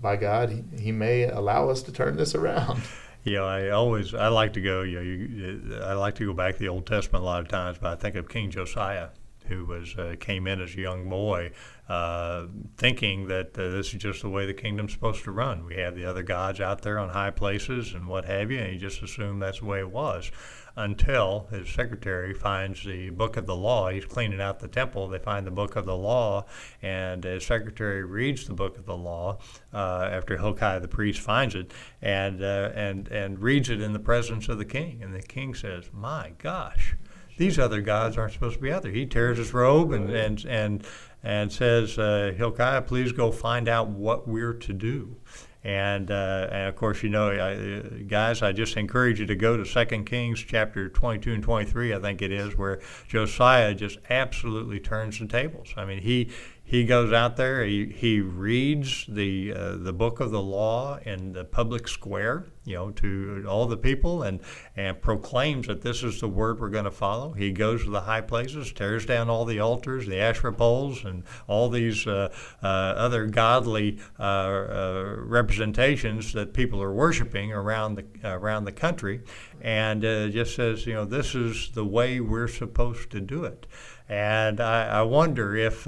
by 0.00 0.16
God, 0.16 0.50
He, 0.50 0.62
he 0.80 0.92
may 0.92 1.24
allow 1.24 1.68
us 1.68 1.82
to 1.82 1.92
turn 1.92 2.16
this 2.16 2.34
around. 2.34 2.80
Know, 3.24 3.46
I 3.46 3.68
always 3.68 4.14
I 4.14 4.26
like 4.26 4.54
to 4.54 4.60
go. 4.60 4.82
You 4.82 4.96
know, 4.96 5.00
you, 5.00 5.80
I 5.80 5.92
like 5.92 6.16
to 6.16 6.26
go 6.26 6.32
back 6.32 6.54
to 6.54 6.58
the 6.58 6.66
Old 6.66 6.86
Testament 6.86 7.22
a 7.22 7.24
lot 7.24 7.40
of 7.40 7.46
times, 7.46 7.78
but 7.80 7.92
I 7.92 7.94
think 7.94 8.16
of 8.16 8.28
King 8.28 8.50
Josiah, 8.50 9.10
who 9.46 9.64
was 9.64 9.96
uh, 9.96 10.16
came 10.18 10.48
in 10.48 10.60
as 10.60 10.74
a 10.74 10.80
young 10.80 11.08
boy, 11.08 11.52
uh, 11.88 12.46
thinking 12.78 13.28
that 13.28 13.56
uh, 13.56 13.68
this 13.70 13.94
is 13.94 14.02
just 14.02 14.22
the 14.22 14.28
way 14.28 14.44
the 14.44 14.52
kingdom's 14.52 14.92
supposed 14.92 15.22
to 15.22 15.30
run. 15.30 15.64
We 15.64 15.76
have 15.76 15.94
the 15.94 16.04
other 16.04 16.24
gods 16.24 16.60
out 16.60 16.82
there 16.82 16.98
on 16.98 17.10
high 17.10 17.30
places 17.30 17.94
and 17.94 18.08
what 18.08 18.24
have 18.24 18.50
you, 18.50 18.58
and 18.58 18.72
he 18.72 18.76
just 18.76 19.00
assumed 19.02 19.40
that's 19.40 19.60
the 19.60 19.66
way 19.66 19.78
it 19.78 19.90
was 19.92 20.32
until 20.76 21.46
his 21.50 21.68
secretary 21.68 22.32
finds 22.32 22.84
the 22.84 23.10
book 23.10 23.36
of 23.36 23.46
the 23.46 23.56
law. 23.56 23.90
He's 23.90 24.04
cleaning 24.04 24.40
out 24.40 24.60
the 24.60 24.68
temple. 24.68 25.08
They 25.08 25.18
find 25.18 25.46
the 25.46 25.50
book 25.50 25.76
of 25.76 25.84
the 25.84 25.96
law, 25.96 26.46
and 26.80 27.24
his 27.24 27.44
secretary 27.44 28.04
reads 28.04 28.46
the 28.46 28.54
book 28.54 28.78
of 28.78 28.86
the 28.86 28.96
law 28.96 29.38
uh, 29.72 30.08
after 30.10 30.36
Hilkiah 30.36 30.80
the 30.80 30.88
priest 30.88 31.20
finds 31.20 31.54
it, 31.54 31.72
and 32.00 32.42
uh, 32.42 32.70
and 32.74 33.08
and 33.08 33.38
reads 33.38 33.68
it 33.68 33.80
in 33.80 33.92
the 33.92 33.98
presence 33.98 34.48
of 34.48 34.58
the 34.58 34.64
king. 34.64 35.02
And 35.02 35.14
the 35.14 35.22
king 35.22 35.54
says, 35.54 35.90
"My 35.92 36.32
gosh." 36.38 36.96
These 37.38 37.58
other 37.58 37.80
gods 37.80 38.18
aren't 38.18 38.34
supposed 38.34 38.56
to 38.56 38.62
be 38.62 38.70
out 38.70 38.82
there. 38.82 38.92
He 38.92 39.06
tears 39.06 39.38
his 39.38 39.54
robe 39.54 39.92
and 39.92 40.10
and 40.10 40.44
and, 40.44 40.84
and 41.22 41.52
says, 41.52 41.98
uh, 41.98 42.32
"Hilkiah, 42.36 42.82
please 42.82 43.12
go 43.12 43.32
find 43.32 43.68
out 43.68 43.88
what 43.88 44.28
we're 44.28 44.54
to 44.54 44.72
do." 44.72 45.16
And, 45.64 46.10
uh, 46.10 46.48
and 46.50 46.68
of 46.68 46.76
course, 46.76 47.02
you 47.04 47.08
know, 47.08 47.30
I, 47.30 48.02
guys, 48.02 48.42
I 48.42 48.50
just 48.50 48.76
encourage 48.76 49.20
you 49.20 49.26
to 49.26 49.36
go 49.36 49.56
to 49.56 49.64
Second 49.64 50.06
Kings 50.06 50.40
chapter 50.40 50.88
22 50.88 51.34
and 51.34 51.42
23, 51.42 51.94
I 51.94 52.00
think 52.00 52.20
it 52.20 52.32
is, 52.32 52.58
where 52.58 52.80
Josiah 53.06 53.72
just 53.72 53.98
absolutely 54.10 54.80
turns 54.80 55.20
the 55.20 55.26
tables. 55.26 55.72
I 55.76 55.84
mean, 55.84 56.00
he 56.00 56.30
he 56.64 56.84
goes 56.84 57.12
out 57.12 57.36
there, 57.36 57.64
he, 57.64 57.86
he 57.86 58.20
reads 58.20 59.04
the 59.06 59.52
uh, 59.52 59.76
the 59.76 59.92
book 59.92 60.20
of 60.20 60.30
the 60.30 60.40
law 60.40 60.98
in 61.04 61.32
the 61.32 61.44
public 61.44 61.86
square, 61.86 62.46
you 62.64 62.74
know, 62.76 62.90
to 62.92 63.44
all 63.46 63.66
the 63.66 63.76
people, 63.76 64.22
and 64.22 64.40
and 64.74 65.02
proclaims 65.02 65.66
that 65.66 65.82
this 65.82 66.02
is 66.02 66.20
the 66.20 66.28
word 66.28 66.60
we're 66.60 66.70
going 66.70 66.84
to 66.84 66.90
follow. 66.90 67.32
He 67.32 67.50
goes 67.52 67.84
to 67.84 67.90
the 67.90 68.00
high 68.00 68.22
places, 68.22 68.72
tears 68.72 69.04
down 69.04 69.28
all 69.28 69.44
the 69.44 69.60
altars, 69.60 70.06
the 70.06 70.18
Asherah 70.18 70.54
poles, 70.54 71.04
and 71.04 71.24
all 71.46 71.68
these 71.68 72.06
uh, 72.06 72.32
uh, 72.62 72.66
other 72.66 73.26
godly 73.26 73.98
uh, 74.18 74.22
uh, 74.22 75.14
representations 75.18 76.32
that 76.32 76.54
people 76.54 76.82
are 76.82 76.94
worshiping 76.94 77.52
around 77.52 77.96
the 77.96 78.06
around 78.24 78.64
the 78.64 78.72
country, 78.72 79.20
and 79.60 80.04
uh, 80.04 80.28
just 80.28 80.54
says, 80.54 80.86
you 80.86 80.94
know, 80.94 81.04
this 81.04 81.34
is 81.34 81.70
the 81.72 81.84
way 81.84 82.20
we're 82.20 82.48
supposed 82.48 83.10
to 83.10 83.20
do 83.20 83.44
it. 83.44 83.66
And 84.08 84.60
I, 84.60 85.00
I 85.00 85.02
wonder 85.02 85.56
if 85.56 85.86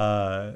uh, 0.00 0.52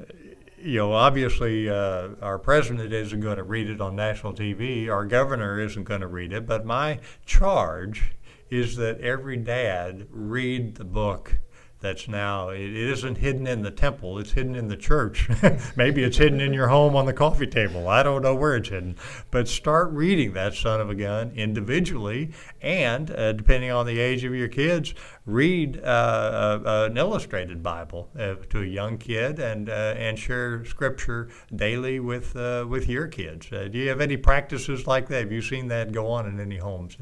you 0.57 0.79
know, 0.79 0.93
obviously, 0.93 1.69
uh, 1.69 2.09
our 2.19 2.39
president 2.39 2.91
isn't 2.91 3.19
going 3.19 3.37
to 3.37 3.43
read 3.43 3.69
it 3.69 3.79
on 3.79 3.95
national 3.95 4.33
TV. 4.33 4.89
Our 4.89 5.05
governor 5.05 5.59
isn't 5.59 5.83
going 5.83 6.01
to 6.01 6.07
read 6.07 6.33
it. 6.33 6.47
But 6.47 6.65
my 6.65 6.99
charge 7.27 8.15
is 8.49 8.75
that 8.77 8.99
every 9.01 9.37
dad 9.37 10.07
read 10.09 10.75
the 10.75 10.83
book 10.83 11.37
that's 11.85 12.07
now 12.07 12.49
it 12.49 12.73
isn't 12.73 13.19
hidden 13.19 13.45
in 13.45 13.61
the 13.61 13.71
temple 13.71 14.17
it's 14.17 14.31
hidden 14.31 14.55
in 14.55 14.67
the 14.67 14.75
church. 14.77 15.29
Maybe 15.75 16.03
it's 16.03 16.17
hidden 16.17 16.41
in 16.41 16.51
your 16.51 16.67
home 16.67 16.95
on 16.95 17.05
the 17.05 17.13
coffee 17.13 17.47
table 17.47 17.87
i 17.87 18.01
don't 18.01 18.23
know 18.23 18.35
where 18.35 18.55
it's 18.55 18.69
hidden. 18.69 18.95
But 19.31 19.47
start 19.47 19.91
reading 19.91 20.33
that 20.33 20.55
son 20.55 20.81
of 20.81 20.89
a 20.89 20.95
gun 20.95 21.31
individually 21.35 22.31
and 22.61 23.11
uh, 23.11 23.33
depending 23.33 23.71
on 23.71 23.85
the 23.85 23.99
age 23.99 24.23
of 24.23 24.33
your 24.33 24.47
kids 24.47 24.93
read 25.25 25.81
uh, 25.83 26.59
uh, 26.65 26.87
an 26.89 26.97
illustrated 26.97 27.61
bible 27.61 28.09
uh, 28.17 28.35
to 28.49 28.61
a 28.61 28.65
young 28.65 28.97
kid 28.97 29.39
and 29.39 29.69
uh, 29.69 29.93
and 29.97 30.17
share 30.17 30.65
scripture 30.65 31.29
daily 31.55 31.99
with 31.99 32.35
uh, 32.35 32.65
with 32.67 32.87
your 32.87 33.07
kids. 33.07 33.47
Do 33.49 33.69
you 33.73 33.89
have 33.89 34.01
any 34.01 34.17
practices 34.17 34.87
like 34.87 35.07
that? 35.09 35.19
Have 35.21 35.31
you 35.31 35.41
seen 35.41 35.67
that 35.67 35.91
go 35.91 36.07
on 36.07 36.27
in 36.27 36.39
any 36.39 36.57
homes? 36.57 36.97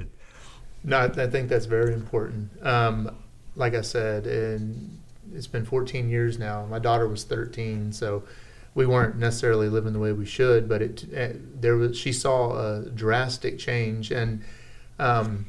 No, 0.84 1.00
I 1.00 1.28
think 1.28 1.50
that's 1.50 1.66
very 1.66 1.94
important. 1.94 2.50
Um, 2.66 3.16
like 3.56 3.76
I 3.76 3.82
said, 3.82 4.26
and 4.26 5.00
it's 5.34 5.48
been 5.48 5.66
14 5.66 6.10
years 6.10 6.40
now. 6.40 6.66
My 6.66 6.80
daughter 6.80 7.08
was 7.08 7.24
13, 7.24 7.92
so 7.92 8.24
we 8.76 8.86
weren't 8.86 9.18
necessarily 9.18 9.70
living 9.70 9.94
the 9.94 10.00
way 10.00 10.12
we 10.12 10.26
should, 10.26 10.68
but 10.68 10.82
it, 10.82 11.06
eh, 11.14 11.34
there 11.60 11.76
was 11.76 11.98
she 11.98 12.12
saw 12.12 12.58
a 12.58 12.90
drastic 12.90 13.60
change, 13.60 14.12
and 14.12 14.44
um, 15.00 15.46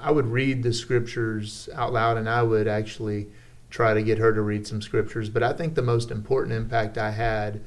I 0.00 0.10
would 0.10 0.26
read 0.26 0.62
the 0.62 0.72
scriptures 0.72 1.68
out 1.74 1.92
loud, 1.92 2.16
and 2.16 2.28
I 2.28 2.42
would 2.42 2.66
actually 2.66 3.28
try 3.70 3.94
to 3.94 4.02
get 4.02 4.18
her 4.18 4.32
to 4.32 4.40
read 4.40 4.66
some 4.66 4.80
scriptures. 4.82 5.28
But 5.28 5.42
I 5.42 5.52
think 5.52 5.74
the 5.74 5.82
most 5.82 6.10
important 6.10 6.56
impact 6.56 6.98
I 6.98 7.10
had 7.10 7.60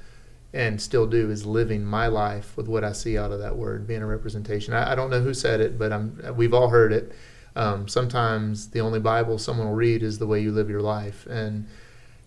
and 0.52 0.82
still 0.82 1.06
do 1.06 1.30
is 1.30 1.46
living 1.46 1.86
my 1.86 2.08
life 2.08 2.58
with 2.58 2.68
what 2.68 2.84
I 2.84 2.92
see 2.92 3.18
out 3.18 3.32
of 3.32 3.40
that 3.40 3.56
word, 3.56 3.86
being 3.86 4.02
a 4.02 4.08
representation. 4.08 4.74
I, 4.74 4.94
I 4.94 4.96
don't 4.96 5.12
know 5.12 5.22
who 5.22 5.34
said 5.34 5.62
it, 5.62 5.78
but 5.78 5.94
I'm, 5.94 6.36
we've 6.36 6.54
all 6.54 6.70
heard 6.70 6.92
it 6.92 7.14
um, 7.56 7.88
sometimes 7.88 8.70
the 8.70 8.82
only 8.82 9.00
Bible 9.00 9.38
someone 9.38 9.68
will 9.68 9.76
read 9.76 10.04
is 10.04 10.20
the 10.20 10.28
way 10.28 10.42
you 10.42 10.52
live 10.52 10.70
your 10.70 10.82
life. 10.82 11.26
And 11.28 11.68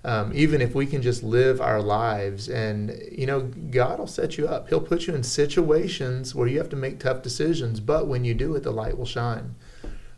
um, 0.04 0.32
even 0.34 0.60
if 0.60 0.74
we 0.74 0.86
can 0.86 1.00
just 1.00 1.22
live 1.22 1.60
our 1.60 1.80
lives 1.80 2.48
and 2.48 2.98
you 3.10 3.24
know 3.24 3.42
god 3.70 3.98
will 4.00 4.06
set 4.06 4.36
you 4.36 4.48
up. 4.48 4.68
He'll 4.68 4.80
put 4.80 5.06
you 5.06 5.14
in 5.14 5.22
situations 5.22 6.34
where 6.34 6.48
you 6.48 6.58
have 6.58 6.68
to 6.70 6.76
make 6.76 6.98
tough 6.98 7.22
decisions 7.22 7.78
but 7.78 8.08
when 8.08 8.24
you 8.24 8.34
do 8.34 8.54
it 8.56 8.64
the 8.64 8.72
light 8.72 8.98
will 8.98 9.06
shine. 9.06 9.54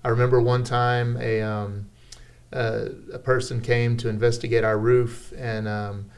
I 0.03 0.09
remember 0.09 0.41
one 0.41 0.65
time 0.65 1.17
a, 1.21 1.43
um, 1.43 1.91
a 2.53 3.19
person 3.23 3.61
came 3.61 3.97
to 3.99 4.09
investigate 4.09 4.65
our 4.65 4.79
roof 4.79 5.33
and 5.37 5.69
um, 5.69 6.11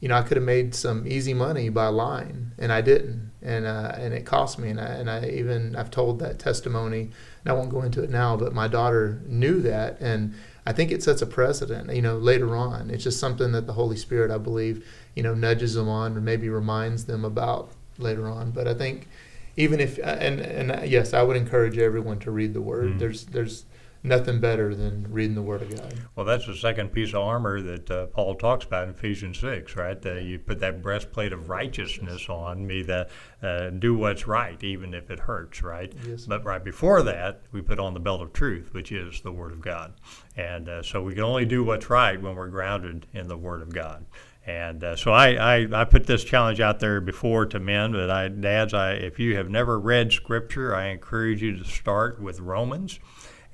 you 0.00 0.08
know 0.08 0.16
i 0.16 0.22
could 0.22 0.36
have 0.36 0.44
made 0.44 0.74
some 0.74 1.06
easy 1.06 1.32
money 1.32 1.68
by 1.68 1.86
lying 1.86 2.50
and 2.58 2.72
i 2.72 2.80
didn't 2.80 3.23
and 3.44 3.66
uh, 3.66 3.92
and 3.96 4.14
it 4.14 4.24
cost 4.24 4.58
me 4.58 4.70
and 4.70 4.80
I, 4.80 4.86
and 4.86 5.10
I 5.10 5.26
even 5.28 5.76
i've 5.76 5.90
told 5.90 6.18
that 6.20 6.38
testimony 6.38 7.10
and 7.44 7.46
i 7.46 7.52
won't 7.52 7.70
go 7.70 7.82
into 7.82 8.02
it 8.02 8.10
now 8.10 8.36
but 8.36 8.54
my 8.54 8.68
daughter 8.68 9.20
knew 9.26 9.60
that 9.60 10.00
and 10.00 10.34
I 10.66 10.72
think 10.72 10.90
it 10.90 11.02
sets 11.02 11.20
a 11.20 11.26
precedent, 11.26 11.94
you 11.94 12.00
know, 12.00 12.16
later 12.16 12.56
on. 12.56 12.90
It's 12.90 13.04
just 13.04 13.20
something 13.20 13.52
that 13.52 13.66
the 13.66 13.74
Holy 13.74 13.96
Spirit, 13.96 14.30
I 14.30 14.38
believe, 14.38 14.86
you 15.14 15.22
know, 15.22 15.34
nudges 15.34 15.74
them 15.74 15.88
on 15.88 16.16
or 16.16 16.20
maybe 16.20 16.48
reminds 16.48 17.04
them 17.04 17.24
about 17.24 17.70
later 17.98 18.28
on. 18.28 18.50
But 18.50 18.66
I 18.66 18.74
think 18.74 19.08
even 19.56 19.78
if, 19.78 19.98
and, 19.98 20.40
and 20.40 20.88
yes, 20.90 21.12
I 21.12 21.22
would 21.22 21.36
encourage 21.36 21.76
everyone 21.76 22.18
to 22.20 22.30
read 22.30 22.54
the 22.54 22.62
Word. 22.62 22.94
Mm. 22.94 22.98
There's, 22.98 23.26
there's, 23.26 23.64
nothing 24.04 24.38
better 24.38 24.74
than 24.74 25.10
reading 25.10 25.34
the 25.34 25.42
Word 25.42 25.62
of 25.62 25.74
God. 25.74 25.94
Well, 26.14 26.26
that's 26.26 26.46
the 26.46 26.54
second 26.54 26.92
piece 26.92 27.08
of 27.08 27.22
armor 27.22 27.62
that 27.62 27.90
uh, 27.90 28.06
Paul 28.06 28.34
talks 28.34 28.66
about 28.66 28.84
in 28.84 28.90
Ephesians 28.90 29.38
6, 29.40 29.74
right? 29.76 30.04
Uh, 30.04 30.16
you 30.16 30.38
put 30.38 30.60
that 30.60 30.82
breastplate 30.82 31.32
of 31.32 31.48
righteousness 31.48 32.28
on 32.28 32.66
me 32.66 32.82
that 32.82 33.10
uh, 33.42 33.70
do 33.70 33.94
what's 33.94 34.26
right, 34.26 34.62
even 34.62 34.92
if 34.92 35.10
it 35.10 35.18
hurts, 35.18 35.62
right? 35.62 35.92
Yes. 36.06 36.26
But 36.26 36.44
right 36.44 36.62
before 36.62 37.02
that, 37.02 37.42
we 37.50 37.62
put 37.62 37.80
on 37.80 37.94
the 37.94 38.00
belt 38.00 38.20
of 38.20 38.34
truth, 38.34 38.74
which 38.74 38.92
is 38.92 39.22
the 39.22 39.32
Word 39.32 39.52
of 39.52 39.62
God. 39.62 39.94
And 40.36 40.68
uh, 40.68 40.82
so 40.82 41.02
we 41.02 41.14
can 41.14 41.24
only 41.24 41.46
do 41.46 41.64
what's 41.64 41.88
right 41.88 42.20
when 42.20 42.36
we're 42.36 42.48
grounded 42.48 43.06
in 43.14 43.26
the 43.26 43.38
Word 43.38 43.62
of 43.62 43.72
God. 43.72 44.04
And 44.46 44.84
uh, 44.84 44.96
so 44.96 45.10
I, 45.10 45.62
I, 45.62 45.80
I, 45.80 45.84
put 45.84 46.06
this 46.06 46.22
challenge 46.22 46.60
out 46.60 46.78
there 46.78 47.00
before 47.00 47.46
to 47.46 47.58
men, 47.58 47.92
but 47.92 48.10
I, 48.10 48.28
dads, 48.28 48.74
I, 48.74 48.92
if 48.92 49.18
you 49.18 49.36
have 49.36 49.48
never 49.48 49.80
read 49.80 50.12
Scripture, 50.12 50.74
I 50.74 50.88
encourage 50.88 51.40
you 51.40 51.56
to 51.56 51.64
start 51.64 52.20
with 52.20 52.40
Romans 52.40 53.00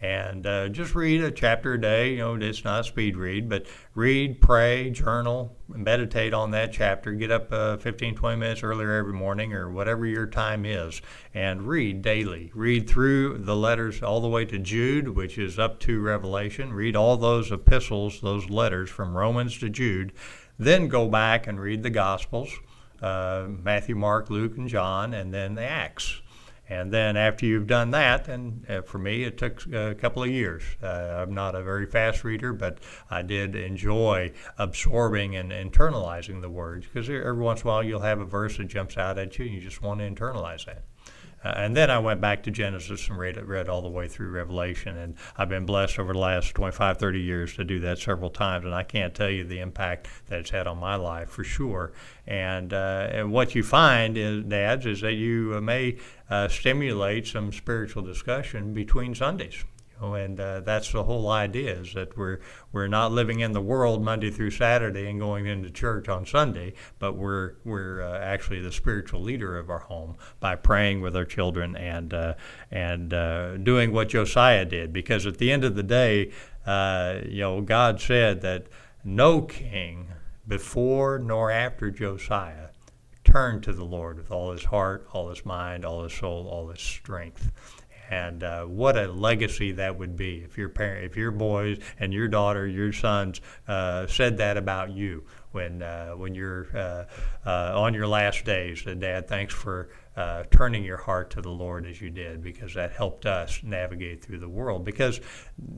and 0.00 0.47
uh, 0.47 0.69
just 0.69 0.95
read 0.95 1.23
a 1.23 1.30
chapter 1.30 1.75
a 1.75 1.80
day. 1.80 2.12
You 2.12 2.19
know, 2.19 2.35
it's 2.37 2.64
not 2.64 2.80
a 2.80 2.85
speed 2.85 3.16
read, 3.16 3.49
but 3.49 3.66
read, 3.95 4.40
pray, 4.40 4.90
journal, 4.90 5.54
meditate 5.69 6.33
on 6.33 6.52
that 6.52 6.73
chapter. 6.73 7.12
Get 7.12 7.30
up 7.30 7.52
uh, 7.52 7.76
15, 7.76 8.14
20 8.14 8.37
minutes 8.38 8.62
earlier 8.62 8.92
every 8.92 9.12
morning 9.12 9.52
or 9.52 9.71
whatever 9.71 10.07
your 10.07 10.26
time 10.26 10.64
is 10.64 11.02
and 11.35 11.69
read 11.69 12.00
daily. 12.00 12.50
Read 12.54 12.88
through 12.88 13.38
the 13.38 13.57
letters 13.57 14.02
all 14.02 14.21
the 14.21 14.28
way 14.28 14.47
to 14.47 14.59
Jude, 14.59 15.09
which 15.09 15.37
is 15.37 15.59
up 15.59 15.78
to 15.80 16.00
Revelation. 16.00 16.73
Read 16.73 16.97
all 16.97 17.19
those 17.19 17.52
epistles, 17.52 18.21
those 18.23 18.49
letters 18.49 18.88
from 18.88 19.16
Romans 19.16 19.59
to 19.59 19.69
Jude. 19.69 20.12
Then 20.59 20.88
go 20.88 21.09
back 21.09 21.47
and 21.47 21.61
read 21.61 21.83
the 21.83 21.90
Gospels. 21.90 22.50
Uh, 23.02 23.47
Matthew, 23.62 23.97
Mark, 23.97 24.28
Luke, 24.28 24.57
and 24.57 24.69
John, 24.69 25.14
and 25.14 25.33
then 25.33 25.54
the 25.54 25.62
Acts. 25.62 26.21
And 26.71 26.93
then 26.93 27.17
after 27.17 27.47
you've 27.47 27.67
done 27.67 27.91
that, 27.91 28.29
and 28.29 28.65
uh, 28.71 28.83
for 28.83 28.99
me, 28.99 29.25
it 29.25 29.37
took 29.37 29.67
a 29.73 29.97
couple 29.97 30.23
of 30.23 30.31
years. 30.31 30.62
Uh, 30.81 30.87
I'm 31.27 31.35
not 31.35 31.57
a 31.57 31.65
very 31.65 31.85
fast 31.85 32.23
reader, 32.23 32.53
but 32.53 32.79
I 33.11 33.23
did 33.23 33.57
enjoy 33.57 34.31
absorbing 34.57 35.35
and 35.35 35.50
internalizing 35.50 36.41
the 36.41 36.49
words 36.49 36.87
because 36.87 37.11
every 37.11 37.35
once 37.35 37.62
in 37.62 37.67
a 37.67 37.71
while 37.73 37.83
you'll 37.83 38.00
have 38.00 38.21
a 38.21 38.25
verse 38.25 38.57
that 38.59 38.69
jumps 38.69 38.97
out 38.97 39.19
at 39.19 39.37
you 39.37 39.47
and 39.47 39.55
you 39.55 39.61
just 39.61 39.83
want 39.83 39.99
to 39.99 40.09
internalize 40.09 40.65
that. 40.67 40.85
Uh, 41.43 41.53
and 41.57 41.77
then 41.77 41.91
I 41.91 41.99
went 41.99 42.21
back 42.21 42.43
to 42.45 42.51
Genesis 42.51 43.09
and 43.09 43.19
read, 43.19 43.37
read 43.37 43.69
all 43.69 43.83
the 43.83 43.89
way 43.89 44.09
through 44.09 44.31
Revelation. 44.31 44.97
And 44.97 45.15
I've 45.37 45.49
been 45.49 45.67
blessed 45.67 45.99
over 45.99 46.13
the 46.13 46.19
last 46.19 46.55
25, 46.55 46.99
30 46.99 47.21
years 47.21 47.55
to 47.57 47.65
do 47.65 47.81
that 47.81 47.99
several 47.99 48.31
times. 48.31 48.65
And 48.65 48.75
I 48.75 48.83
can't 48.83 49.15
tell 49.15 49.31
you 49.31 49.45
the 49.45 49.61
impact 49.61 50.09
that 50.29 50.41
it's 50.41 50.51
had 50.51 50.67
on 50.67 50.79
my 50.79 50.97
life 50.97 51.31
for 51.31 51.45
sure. 51.45 51.93
And, 52.27 52.73
uh, 52.73 53.09
and 53.11 53.33
what 53.33 53.55
you 53.55 53.63
find, 53.63 54.17
is, 54.17 54.45
dads, 54.45 54.87
is 54.87 55.01
that 55.01 55.15
you 55.15 55.61
may 55.61 55.99
uh, 56.29 56.49
stimulate 56.49 57.27
some 57.27 57.53
spiritual 57.53 58.03
discussion 58.03 58.75
between 58.75 59.15
Sundays 59.15 59.65
and 60.00 60.40
uh, 60.40 60.61
that's 60.61 60.92
the 60.92 61.04
whole 61.04 61.30
idea 61.30 61.80
is 61.80 61.92
that 61.95 62.16
we're 62.16 62.40
we're 62.73 62.88
not 62.88 63.12
living 63.12 63.40
in 63.40 63.52
the 63.52 63.61
world 63.61 64.02
Monday 64.02 64.30
through 64.30 64.50
Saturday 64.50 65.09
and 65.09 65.21
going 65.21 65.47
into 65.47 65.71
church 65.71 66.09
on 66.09 66.25
Sunday, 66.25 66.75
but 66.99 67.16
we're 67.16 67.54
we're 67.64 68.02
uh, 68.02 68.19
actually 68.19 68.61
the 68.61 68.73
spiritual 68.73 69.21
leader 69.21 69.59
of 69.59 69.69
our 69.69 69.80
home 69.80 70.16
by 70.40 70.57
praying 70.57 71.00
with 71.00 71.14
our 71.14 71.25
children 71.25 71.76
and 71.76 72.14
uh, 72.14 72.35
and 72.71 73.12
uh, 73.12 73.57
doing 73.59 73.92
what 73.92 74.09
Josiah 74.09 74.64
did. 74.64 74.92
Because 74.92 75.26
at 75.26 75.38
the 75.38 75.52
end 75.52 75.64
of 75.64 75.75
the 75.75 75.83
day, 75.83 76.33
uh, 76.66 77.21
you 77.26 77.40
know, 77.40 77.61
God 77.61 78.00
said 78.00 78.40
that 78.40 78.66
no 79.04 79.42
king 79.42 80.09
before 80.49 81.19
nor 81.19 81.50
after 81.50 81.90
Josiah 81.90 82.69
turned 83.23 83.62
to 83.62 83.73
the 83.73 83.85
Lord 83.85 84.16
with 84.16 84.30
all 84.30 84.50
his 84.52 84.64
heart, 84.64 85.07
all 85.12 85.28
his 85.28 85.45
mind, 85.45 85.85
all 85.85 86.02
his 86.02 86.12
soul, 86.12 86.49
all 86.49 86.69
his 86.69 86.80
strength 86.80 87.50
and 88.11 88.43
uh, 88.43 88.65
what 88.65 88.97
a 88.97 89.07
legacy 89.07 89.73
that 89.73 89.97
would 89.97 90.17
be 90.17 90.39
if 90.39 90.59
your 90.59 90.69
parent, 90.69 91.05
if 91.05 91.17
your 91.17 91.31
boys 91.31 91.79
and 92.01 92.13
your 92.13 92.27
daughter, 92.27 92.67
your 92.67 92.93
sons 92.93 93.41
uh, 93.69 94.07
said 94.09 94.37
that 94.39 94.57
about 94.57 94.91
you 94.91 95.25
when 95.53 95.81
uh, 95.81 96.11
when 96.11 96.35
you're 96.35 96.67
uh, 96.77 97.05
uh, 97.47 97.81
on 97.81 97.95
your 97.95 98.09
last 98.09 98.45
days. 98.45 98.83
Dad, 98.83 99.29
thanks 99.29 99.55
for 99.55 99.91
uh, 100.17 100.43
turning 100.51 100.85
your 100.85 100.97
heart 100.97 101.31
to 101.31 101.41
the 101.41 101.51
Lord 101.51 101.87
as 101.87 102.01
you 102.01 102.11
did, 102.11 102.43
because 102.43 102.75
that 102.75 102.93
helped 102.93 103.27
us 103.27 103.61
navigate 103.63 104.23
through 104.25 104.41
the 104.41 104.49
world. 104.49 104.85
Because 104.85 105.21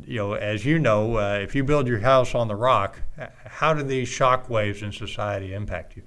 you 0.04 0.16
know, 0.16 0.32
as 0.32 0.64
you 0.64 0.78
know, 0.78 1.18
if 1.36 1.54
you 1.54 1.62
build 1.62 1.86
your 1.86 2.00
house 2.00 2.34
on 2.34 2.48
the 2.48 2.56
rock, 2.56 2.98
how 3.44 3.74
do 3.74 3.82
these 3.82 4.08
shock 4.08 4.48
waves 4.48 4.82
in 4.82 4.90
society 4.90 5.52
impact 5.52 5.96
you? 5.96 6.02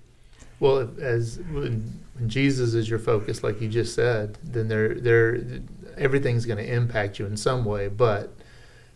Well, 0.59 0.89
as 1.01 1.39
when, 1.51 2.01
when 2.13 2.29
Jesus 2.29 2.73
is 2.73 2.89
your 2.89 2.99
focus, 2.99 3.43
like 3.43 3.61
you 3.61 3.67
just 3.67 3.93
said, 3.93 4.37
then 4.41 4.67
there 4.67 4.95
there 4.95 5.37
everything's 5.97 6.45
going 6.45 6.63
to 6.63 6.73
impact 6.73 7.19
you 7.19 7.25
in 7.25 7.37
some 7.37 7.65
way, 7.65 7.87
but 7.87 8.33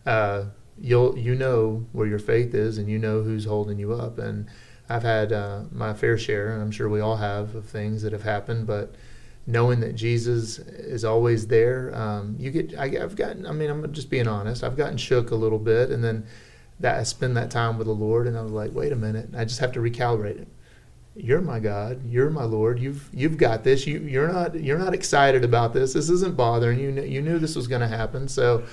uh, 0.05 0.45
you'll 0.79 1.17
you 1.17 1.35
know 1.35 1.85
where 1.91 2.07
your 2.07 2.19
faith 2.19 2.53
is, 2.53 2.77
and 2.77 2.89
you 2.89 2.97
know 2.97 3.21
who's 3.21 3.45
holding 3.45 3.79
you 3.79 3.93
up. 3.93 4.17
And 4.17 4.47
I've 4.89 5.03
had 5.03 5.31
uh, 5.31 5.63
my 5.71 5.93
fair 5.93 6.17
share, 6.17 6.53
and 6.53 6.61
I'm 6.61 6.71
sure 6.71 6.89
we 6.89 6.99
all 6.99 7.17
have, 7.17 7.55
of 7.55 7.65
things 7.65 8.01
that 8.01 8.13
have 8.13 8.23
happened, 8.23 8.67
but 8.67 8.95
knowing 9.45 9.79
that 9.79 9.95
Jesus 9.95 10.59
is 10.59 11.03
always 11.03 11.47
there, 11.47 11.95
um, 11.95 12.35
you 12.39 12.51
get. 12.51 12.77
I, 12.77 12.89
have 12.89 13.15
gotten. 13.15 13.45
I 13.45 13.51
mean, 13.51 13.69
I'm 13.69 13.91
just 13.93 14.09
being 14.09 14.27
honest. 14.27 14.63
I've 14.63 14.77
gotten 14.77 14.97
shook 14.97 15.31
a 15.31 15.35
little 15.35 15.59
bit, 15.59 15.89
and 15.89 16.03
then 16.03 16.25
that 16.79 16.99
I 16.99 17.03
spend 17.03 17.35
that 17.37 17.51
time 17.51 17.77
with 17.77 17.87
the 17.87 17.93
Lord, 17.93 18.27
and 18.27 18.37
I 18.37 18.41
was 18.41 18.51
like, 18.51 18.73
wait 18.73 18.91
a 18.91 18.95
minute, 18.95 19.29
I 19.35 19.43
just 19.43 19.59
have 19.59 19.73
to 19.73 19.79
recalibrate 19.79 20.39
it 20.39 20.47
you're 21.15 21.41
my 21.41 21.59
God, 21.59 22.05
you're 22.05 22.29
my 22.29 22.43
Lord. 22.43 22.79
You've 22.79 23.09
you've 23.13 23.37
got 23.37 23.63
this. 23.63 23.85
You 23.85 23.99
you're 23.99 24.31
not 24.31 24.55
you're 24.55 24.77
not 24.77 24.93
excited 24.93 25.43
about 25.43 25.73
this. 25.73 25.93
This 25.93 26.09
isn't 26.09 26.37
bothering 26.37 26.79
you. 26.79 27.01
You 27.01 27.21
knew 27.21 27.39
this 27.39 27.55
was 27.55 27.67
going 27.67 27.81
to 27.81 27.87
happen. 27.87 28.27
So, 28.27 28.63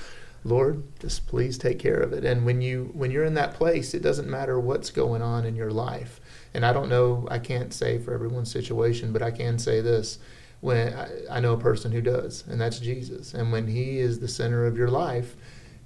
Lord, 0.45 0.83
just 1.01 1.27
please 1.27 1.59
take 1.59 1.79
care 1.79 1.99
of 1.99 2.13
it. 2.13 2.25
And 2.25 2.45
when 2.47 2.61
you 2.61 2.91
when 2.95 3.11
you're 3.11 3.25
in 3.25 3.35
that 3.35 3.55
place, 3.55 3.95
it 3.95 4.03
doesn't 4.03 4.29
matter 4.29 4.61
what's 4.61 4.91
going 4.91 5.23
on 5.23 5.45
in 5.45 5.57
your 5.57 5.71
life. 5.71 6.21
And 6.55 6.65
I 6.65 6.73
don't 6.73 6.89
know. 6.89 7.27
I 7.31 7.39
can't 7.39 7.73
say 7.73 7.99
for 7.99 8.15
everyone's 8.15 8.51
situation, 8.51 9.13
but 9.13 9.23
I 9.23 9.31
can 9.31 9.59
say 9.59 9.81
this: 9.81 10.19
when 10.61 10.95
I, 10.95 11.09
I 11.31 11.41
know 11.41 11.55
a 11.55 11.59
person 11.59 11.91
who 11.91 12.01
does, 12.01 12.45
and 12.47 12.61
that's 12.61 12.79
Jesus. 12.79 13.35
And 13.35 13.51
when 13.51 13.67
He 13.67 13.99
is 13.99 14.21
the 14.21 14.29
center 14.29 14.67
of 14.67 14.77
your 14.77 14.91
life 14.91 15.37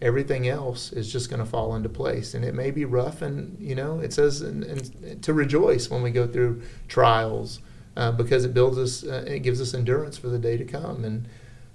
everything 0.03 0.49
else 0.49 0.93
is 0.93 1.13
just 1.13 1.29
going 1.29 1.41
to 1.41 1.47
fall 1.47 1.75
into 1.75 1.89
place. 1.89 2.35
And 2.35 2.45
it 2.45 2.55
may 2.55 2.71
be 2.71 2.85
rough, 2.85 3.23
and 3.23 3.57
you 3.61 3.75
know, 3.75 4.01
it 4.01 4.13
says 4.13 4.41
and, 4.41 4.65
and 4.65 5.23
to 5.23 5.33
rejoice 5.33 5.91
when 5.91 6.03
we 6.03 6.11
go 6.11 6.27
through 6.27 6.63
trials 6.89 7.61
uh, 7.97 8.13
because 8.13 8.45
it 8.45 8.55
builds 8.55 8.79
us, 8.79 9.05
uh, 9.05 9.25
it 9.27 9.41
gives 9.41 9.61
us 9.61 9.75
endurance 9.75 10.17
for 10.17 10.29
the 10.29 10.39
day 10.39 10.57
to 10.57 10.65
come. 10.65 11.05
And 11.05 11.29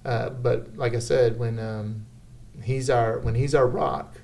uh, 0.04 0.30
but 0.30 0.76
like 0.78 0.94
I 0.96 1.00
said, 1.00 1.40
when 1.40 1.60
um, 1.60 2.06
he's 2.64 2.90
our 2.90 3.20
when 3.20 3.36
he's 3.36 3.56
our 3.56 3.68
rock, 3.68 4.22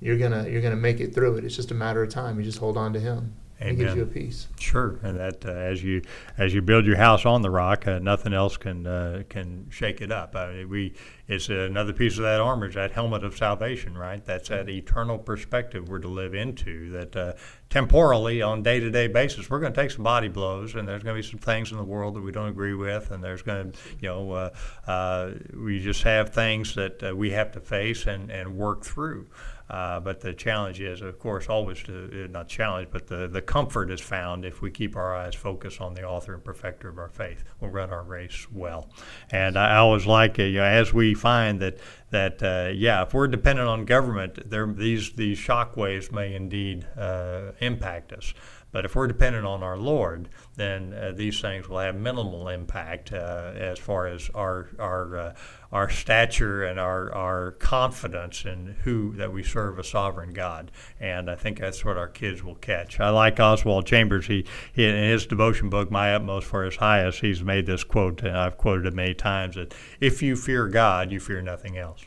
you're 0.00 0.18
gonna 0.18 0.48
you're 0.48 0.62
gonna 0.62 0.76
make 0.76 1.00
it 1.00 1.14
through 1.14 1.36
it. 1.36 1.44
It's 1.44 1.56
just 1.56 1.70
a 1.70 1.74
matter 1.74 2.02
of 2.02 2.10
time. 2.10 2.38
You 2.38 2.44
just 2.44 2.58
hold 2.58 2.76
on 2.76 2.92
to 2.92 3.00
him. 3.00 3.34
Amen. 3.62 3.74
It 3.74 3.78
gives 3.78 3.94
you 3.94 4.02
a 4.02 4.06
peace. 4.06 4.48
Sure, 4.58 4.98
and 5.02 5.18
that 5.18 5.44
uh, 5.44 5.50
as 5.50 5.82
you 5.82 6.02
as 6.36 6.52
you 6.52 6.62
build 6.62 6.84
your 6.84 6.96
house 6.96 7.24
on 7.24 7.42
the 7.42 7.50
rock, 7.50 7.86
uh, 7.86 7.98
nothing 7.98 8.32
else 8.34 8.56
can 8.56 8.86
uh, 8.86 9.22
can 9.28 9.66
shake 9.70 10.00
it 10.00 10.10
up. 10.10 10.34
we 10.68 10.94
it's 11.28 11.48
another 11.48 11.92
piece 11.92 12.18
of 12.18 12.24
that 12.24 12.40
armor 12.40 12.66
is 12.66 12.74
that 12.74 12.92
helmet 12.92 13.24
of 13.24 13.36
salvation, 13.36 13.96
right? 13.96 14.24
That's 14.24 14.48
that 14.48 14.68
eternal 14.68 15.18
perspective 15.18 15.88
we're 15.88 16.00
to 16.00 16.08
live 16.08 16.34
into. 16.34 16.90
That 16.90 17.16
uh, 17.16 17.32
temporally, 17.72 18.42
on 18.42 18.62
day 18.62 18.78
to 18.78 18.90
day 18.90 19.08
basis, 19.08 19.48
we're 19.48 19.58
going 19.58 19.72
to 19.72 19.80
take 19.80 19.90
some 19.90 20.04
body 20.04 20.28
blows, 20.28 20.74
and 20.74 20.86
there's 20.86 21.02
going 21.02 21.16
to 21.16 21.22
be 21.22 21.26
some 21.26 21.38
things 21.38 21.72
in 21.72 21.78
the 21.78 21.84
world 21.84 22.14
that 22.14 22.20
we 22.20 22.30
don't 22.30 22.48
agree 22.48 22.74
with, 22.74 23.10
and 23.10 23.24
there's 23.24 23.40
going 23.40 23.72
to 23.72 23.78
you 23.98 24.08
know 24.08 24.30
uh, 24.30 24.50
uh, 24.86 25.30
we 25.56 25.80
just 25.80 26.02
have 26.02 26.30
things 26.34 26.74
that 26.74 27.16
we 27.16 27.30
have 27.30 27.50
to 27.52 27.60
face 27.60 28.06
and 28.06 28.30
and 28.30 28.56
work 28.56 28.84
through. 28.84 29.26
Uh, 29.70 29.98
but 30.00 30.20
the 30.20 30.34
challenge 30.34 30.82
is, 30.82 31.00
of 31.00 31.18
course, 31.18 31.48
always 31.48 31.82
to, 31.82 32.24
uh, 32.24 32.26
not 32.30 32.46
challenge, 32.46 32.88
but 32.90 33.06
the, 33.06 33.26
the 33.26 33.40
comfort 33.40 33.90
is 33.90 34.02
found 34.02 34.44
if 34.44 34.60
we 34.60 34.70
keep 34.70 34.96
our 34.96 35.16
eyes 35.16 35.34
focused 35.34 35.80
on 35.80 35.94
the 35.94 36.02
author 36.02 36.34
and 36.34 36.44
perfecter 36.44 36.90
of 36.90 36.98
our 36.98 37.08
faith. 37.08 37.42
We'll 37.58 37.70
run 37.70 37.88
our 37.88 38.02
race 38.02 38.46
well. 38.52 38.90
And 39.30 39.56
I 39.56 39.76
always 39.76 40.04
like, 40.04 40.38
uh, 40.38 40.42
you 40.42 40.58
know, 40.58 40.64
as 40.64 40.92
we 40.92 41.14
find 41.14 41.58
that, 41.60 41.78
that 42.12 42.42
uh, 42.42 42.70
yeah, 42.72 43.02
if 43.02 43.12
we're 43.12 43.26
dependent 43.26 43.68
on 43.68 43.84
government, 43.84 44.48
there, 44.48 44.66
these, 44.66 45.12
these 45.12 45.38
shock 45.38 45.76
waves 45.76 46.12
may 46.12 46.34
indeed 46.34 46.86
uh, 46.96 47.52
impact 47.60 48.12
us. 48.12 48.32
But 48.72 48.86
if 48.86 48.96
we're 48.96 49.06
dependent 49.06 49.44
on 49.44 49.62
our 49.62 49.76
Lord, 49.76 50.30
then 50.56 50.94
uh, 50.94 51.12
these 51.14 51.40
things 51.42 51.68
will 51.68 51.78
have 51.78 51.94
minimal 51.94 52.48
impact 52.48 53.12
uh, 53.12 53.52
as 53.54 53.78
far 53.78 54.06
as 54.06 54.30
our 54.34 54.70
our 54.78 55.16
uh, 55.16 55.34
our 55.70 55.90
stature 55.90 56.64
and 56.64 56.80
our 56.80 57.14
our 57.14 57.52
confidence 57.52 58.46
in 58.46 58.76
who 58.82 59.12
that 59.16 59.30
we 59.30 59.42
serve 59.42 59.78
a 59.78 59.84
sovereign 59.84 60.32
God. 60.32 60.70
And 60.98 61.30
I 61.30 61.34
think 61.34 61.60
that's 61.60 61.84
what 61.84 61.98
our 61.98 62.08
kids 62.08 62.42
will 62.42 62.54
catch. 62.54 62.98
I 62.98 63.10
like 63.10 63.38
Oswald 63.38 63.86
Chambers. 63.86 64.26
He, 64.26 64.46
he 64.72 64.86
in 64.86 64.96
his 64.96 65.26
devotion 65.26 65.68
book, 65.68 65.90
My 65.90 66.14
Utmost 66.14 66.46
for 66.46 66.64
His 66.64 66.76
Highest, 66.76 67.20
he's 67.20 67.42
made 67.42 67.66
this 67.66 67.84
quote, 67.84 68.22
and 68.22 68.36
I've 68.36 68.56
quoted 68.56 68.86
it 68.86 68.94
many 68.94 69.14
times: 69.14 69.56
that 69.56 69.74
if 70.00 70.22
you 70.22 70.34
fear 70.34 70.66
God, 70.68 71.12
you 71.12 71.20
fear 71.20 71.42
nothing 71.42 71.76
else. 71.76 72.04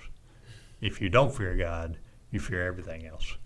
If 0.82 1.00
you 1.00 1.10
don't 1.10 1.34
fear 1.34 1.56
God, 1.56 2.00
you 2.32 2.40
fear 2.40 2.66
everything 2.66 3.06
else. 3.06 3.38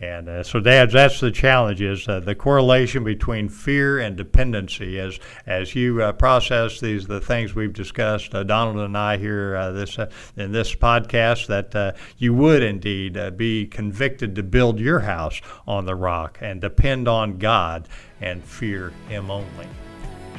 And 0.00 0.30
uh, 0.30 0.42
so, 0.42 0.60
dads, 0.60 0.94
that's 0.94 1.20
the 1.20 1.30
challenge: 1.30 1.82
is 1.82 2.08
uh, 2.08 2.20
the 2.20 2.34
correlation 2.34 3.04
between 3.04 3.50
fear 3.50 3.98
and 3.98 4.16
dependency. 4.16 4.98
As 4.98 5.18
as 5.46 5.74
you 5.74 6.02
uh, 6.02 6.12
process 6.12 6.80
these 6.80 7.06
the 7.06 7.20
things 7.20 7.54
we've 7.54 7.74
discussed, 7.74 8.34
uh, 8.34 8.42
Donald 8.42 8.78
and 8.78 8.96
I 8.96 9.18
here 9.18 9.54
uh, 9.56 9.72
this 9.72 9.98
uh, 9.98 10.10
in 10.38 10.52
this 10.52 10.74
podcast, 10.74 11.48
that 11.48 11.96
you 12.16 12.32
would 12.32 12.62
indeed 12.62 13.36
be 13.36 13.66
convicted 13.66 14.34
to 14.36 14.42
build 14.42 14.80
your 14.80 15.00
house 15.00 15.40
on 15.66 15.84
the 15.84 15.94
rock 15.94 16.38
and 16.40 16.62
depend 16.62 17.06
on 17.06 17.36
God 17.36 17.86
and 18.22 18.42
fear 18.42 18.94
Him 19.08 19.30
only. 19.30 19.68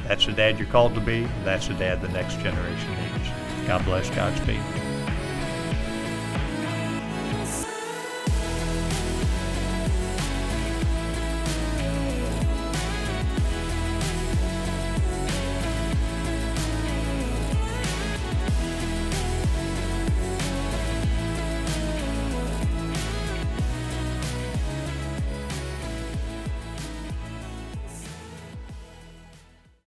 That's 0.08 0.26
the 0.26 0.32
dad 0.32 0.58
you're 0.58 0.68
called 0.68 0.94
to 0.94 1.00
be. 1.00 1.28
That's 1.44 1.68
the 1.68 1.74
dad 1.74 2.02
the 2.02 2.08
next 2.08 2.40
generation 2.40 2.90
needs. 2.90 3.28
God 3.68 3.84
bless. 3.84 4.10
Godspeed. 4.10 4.81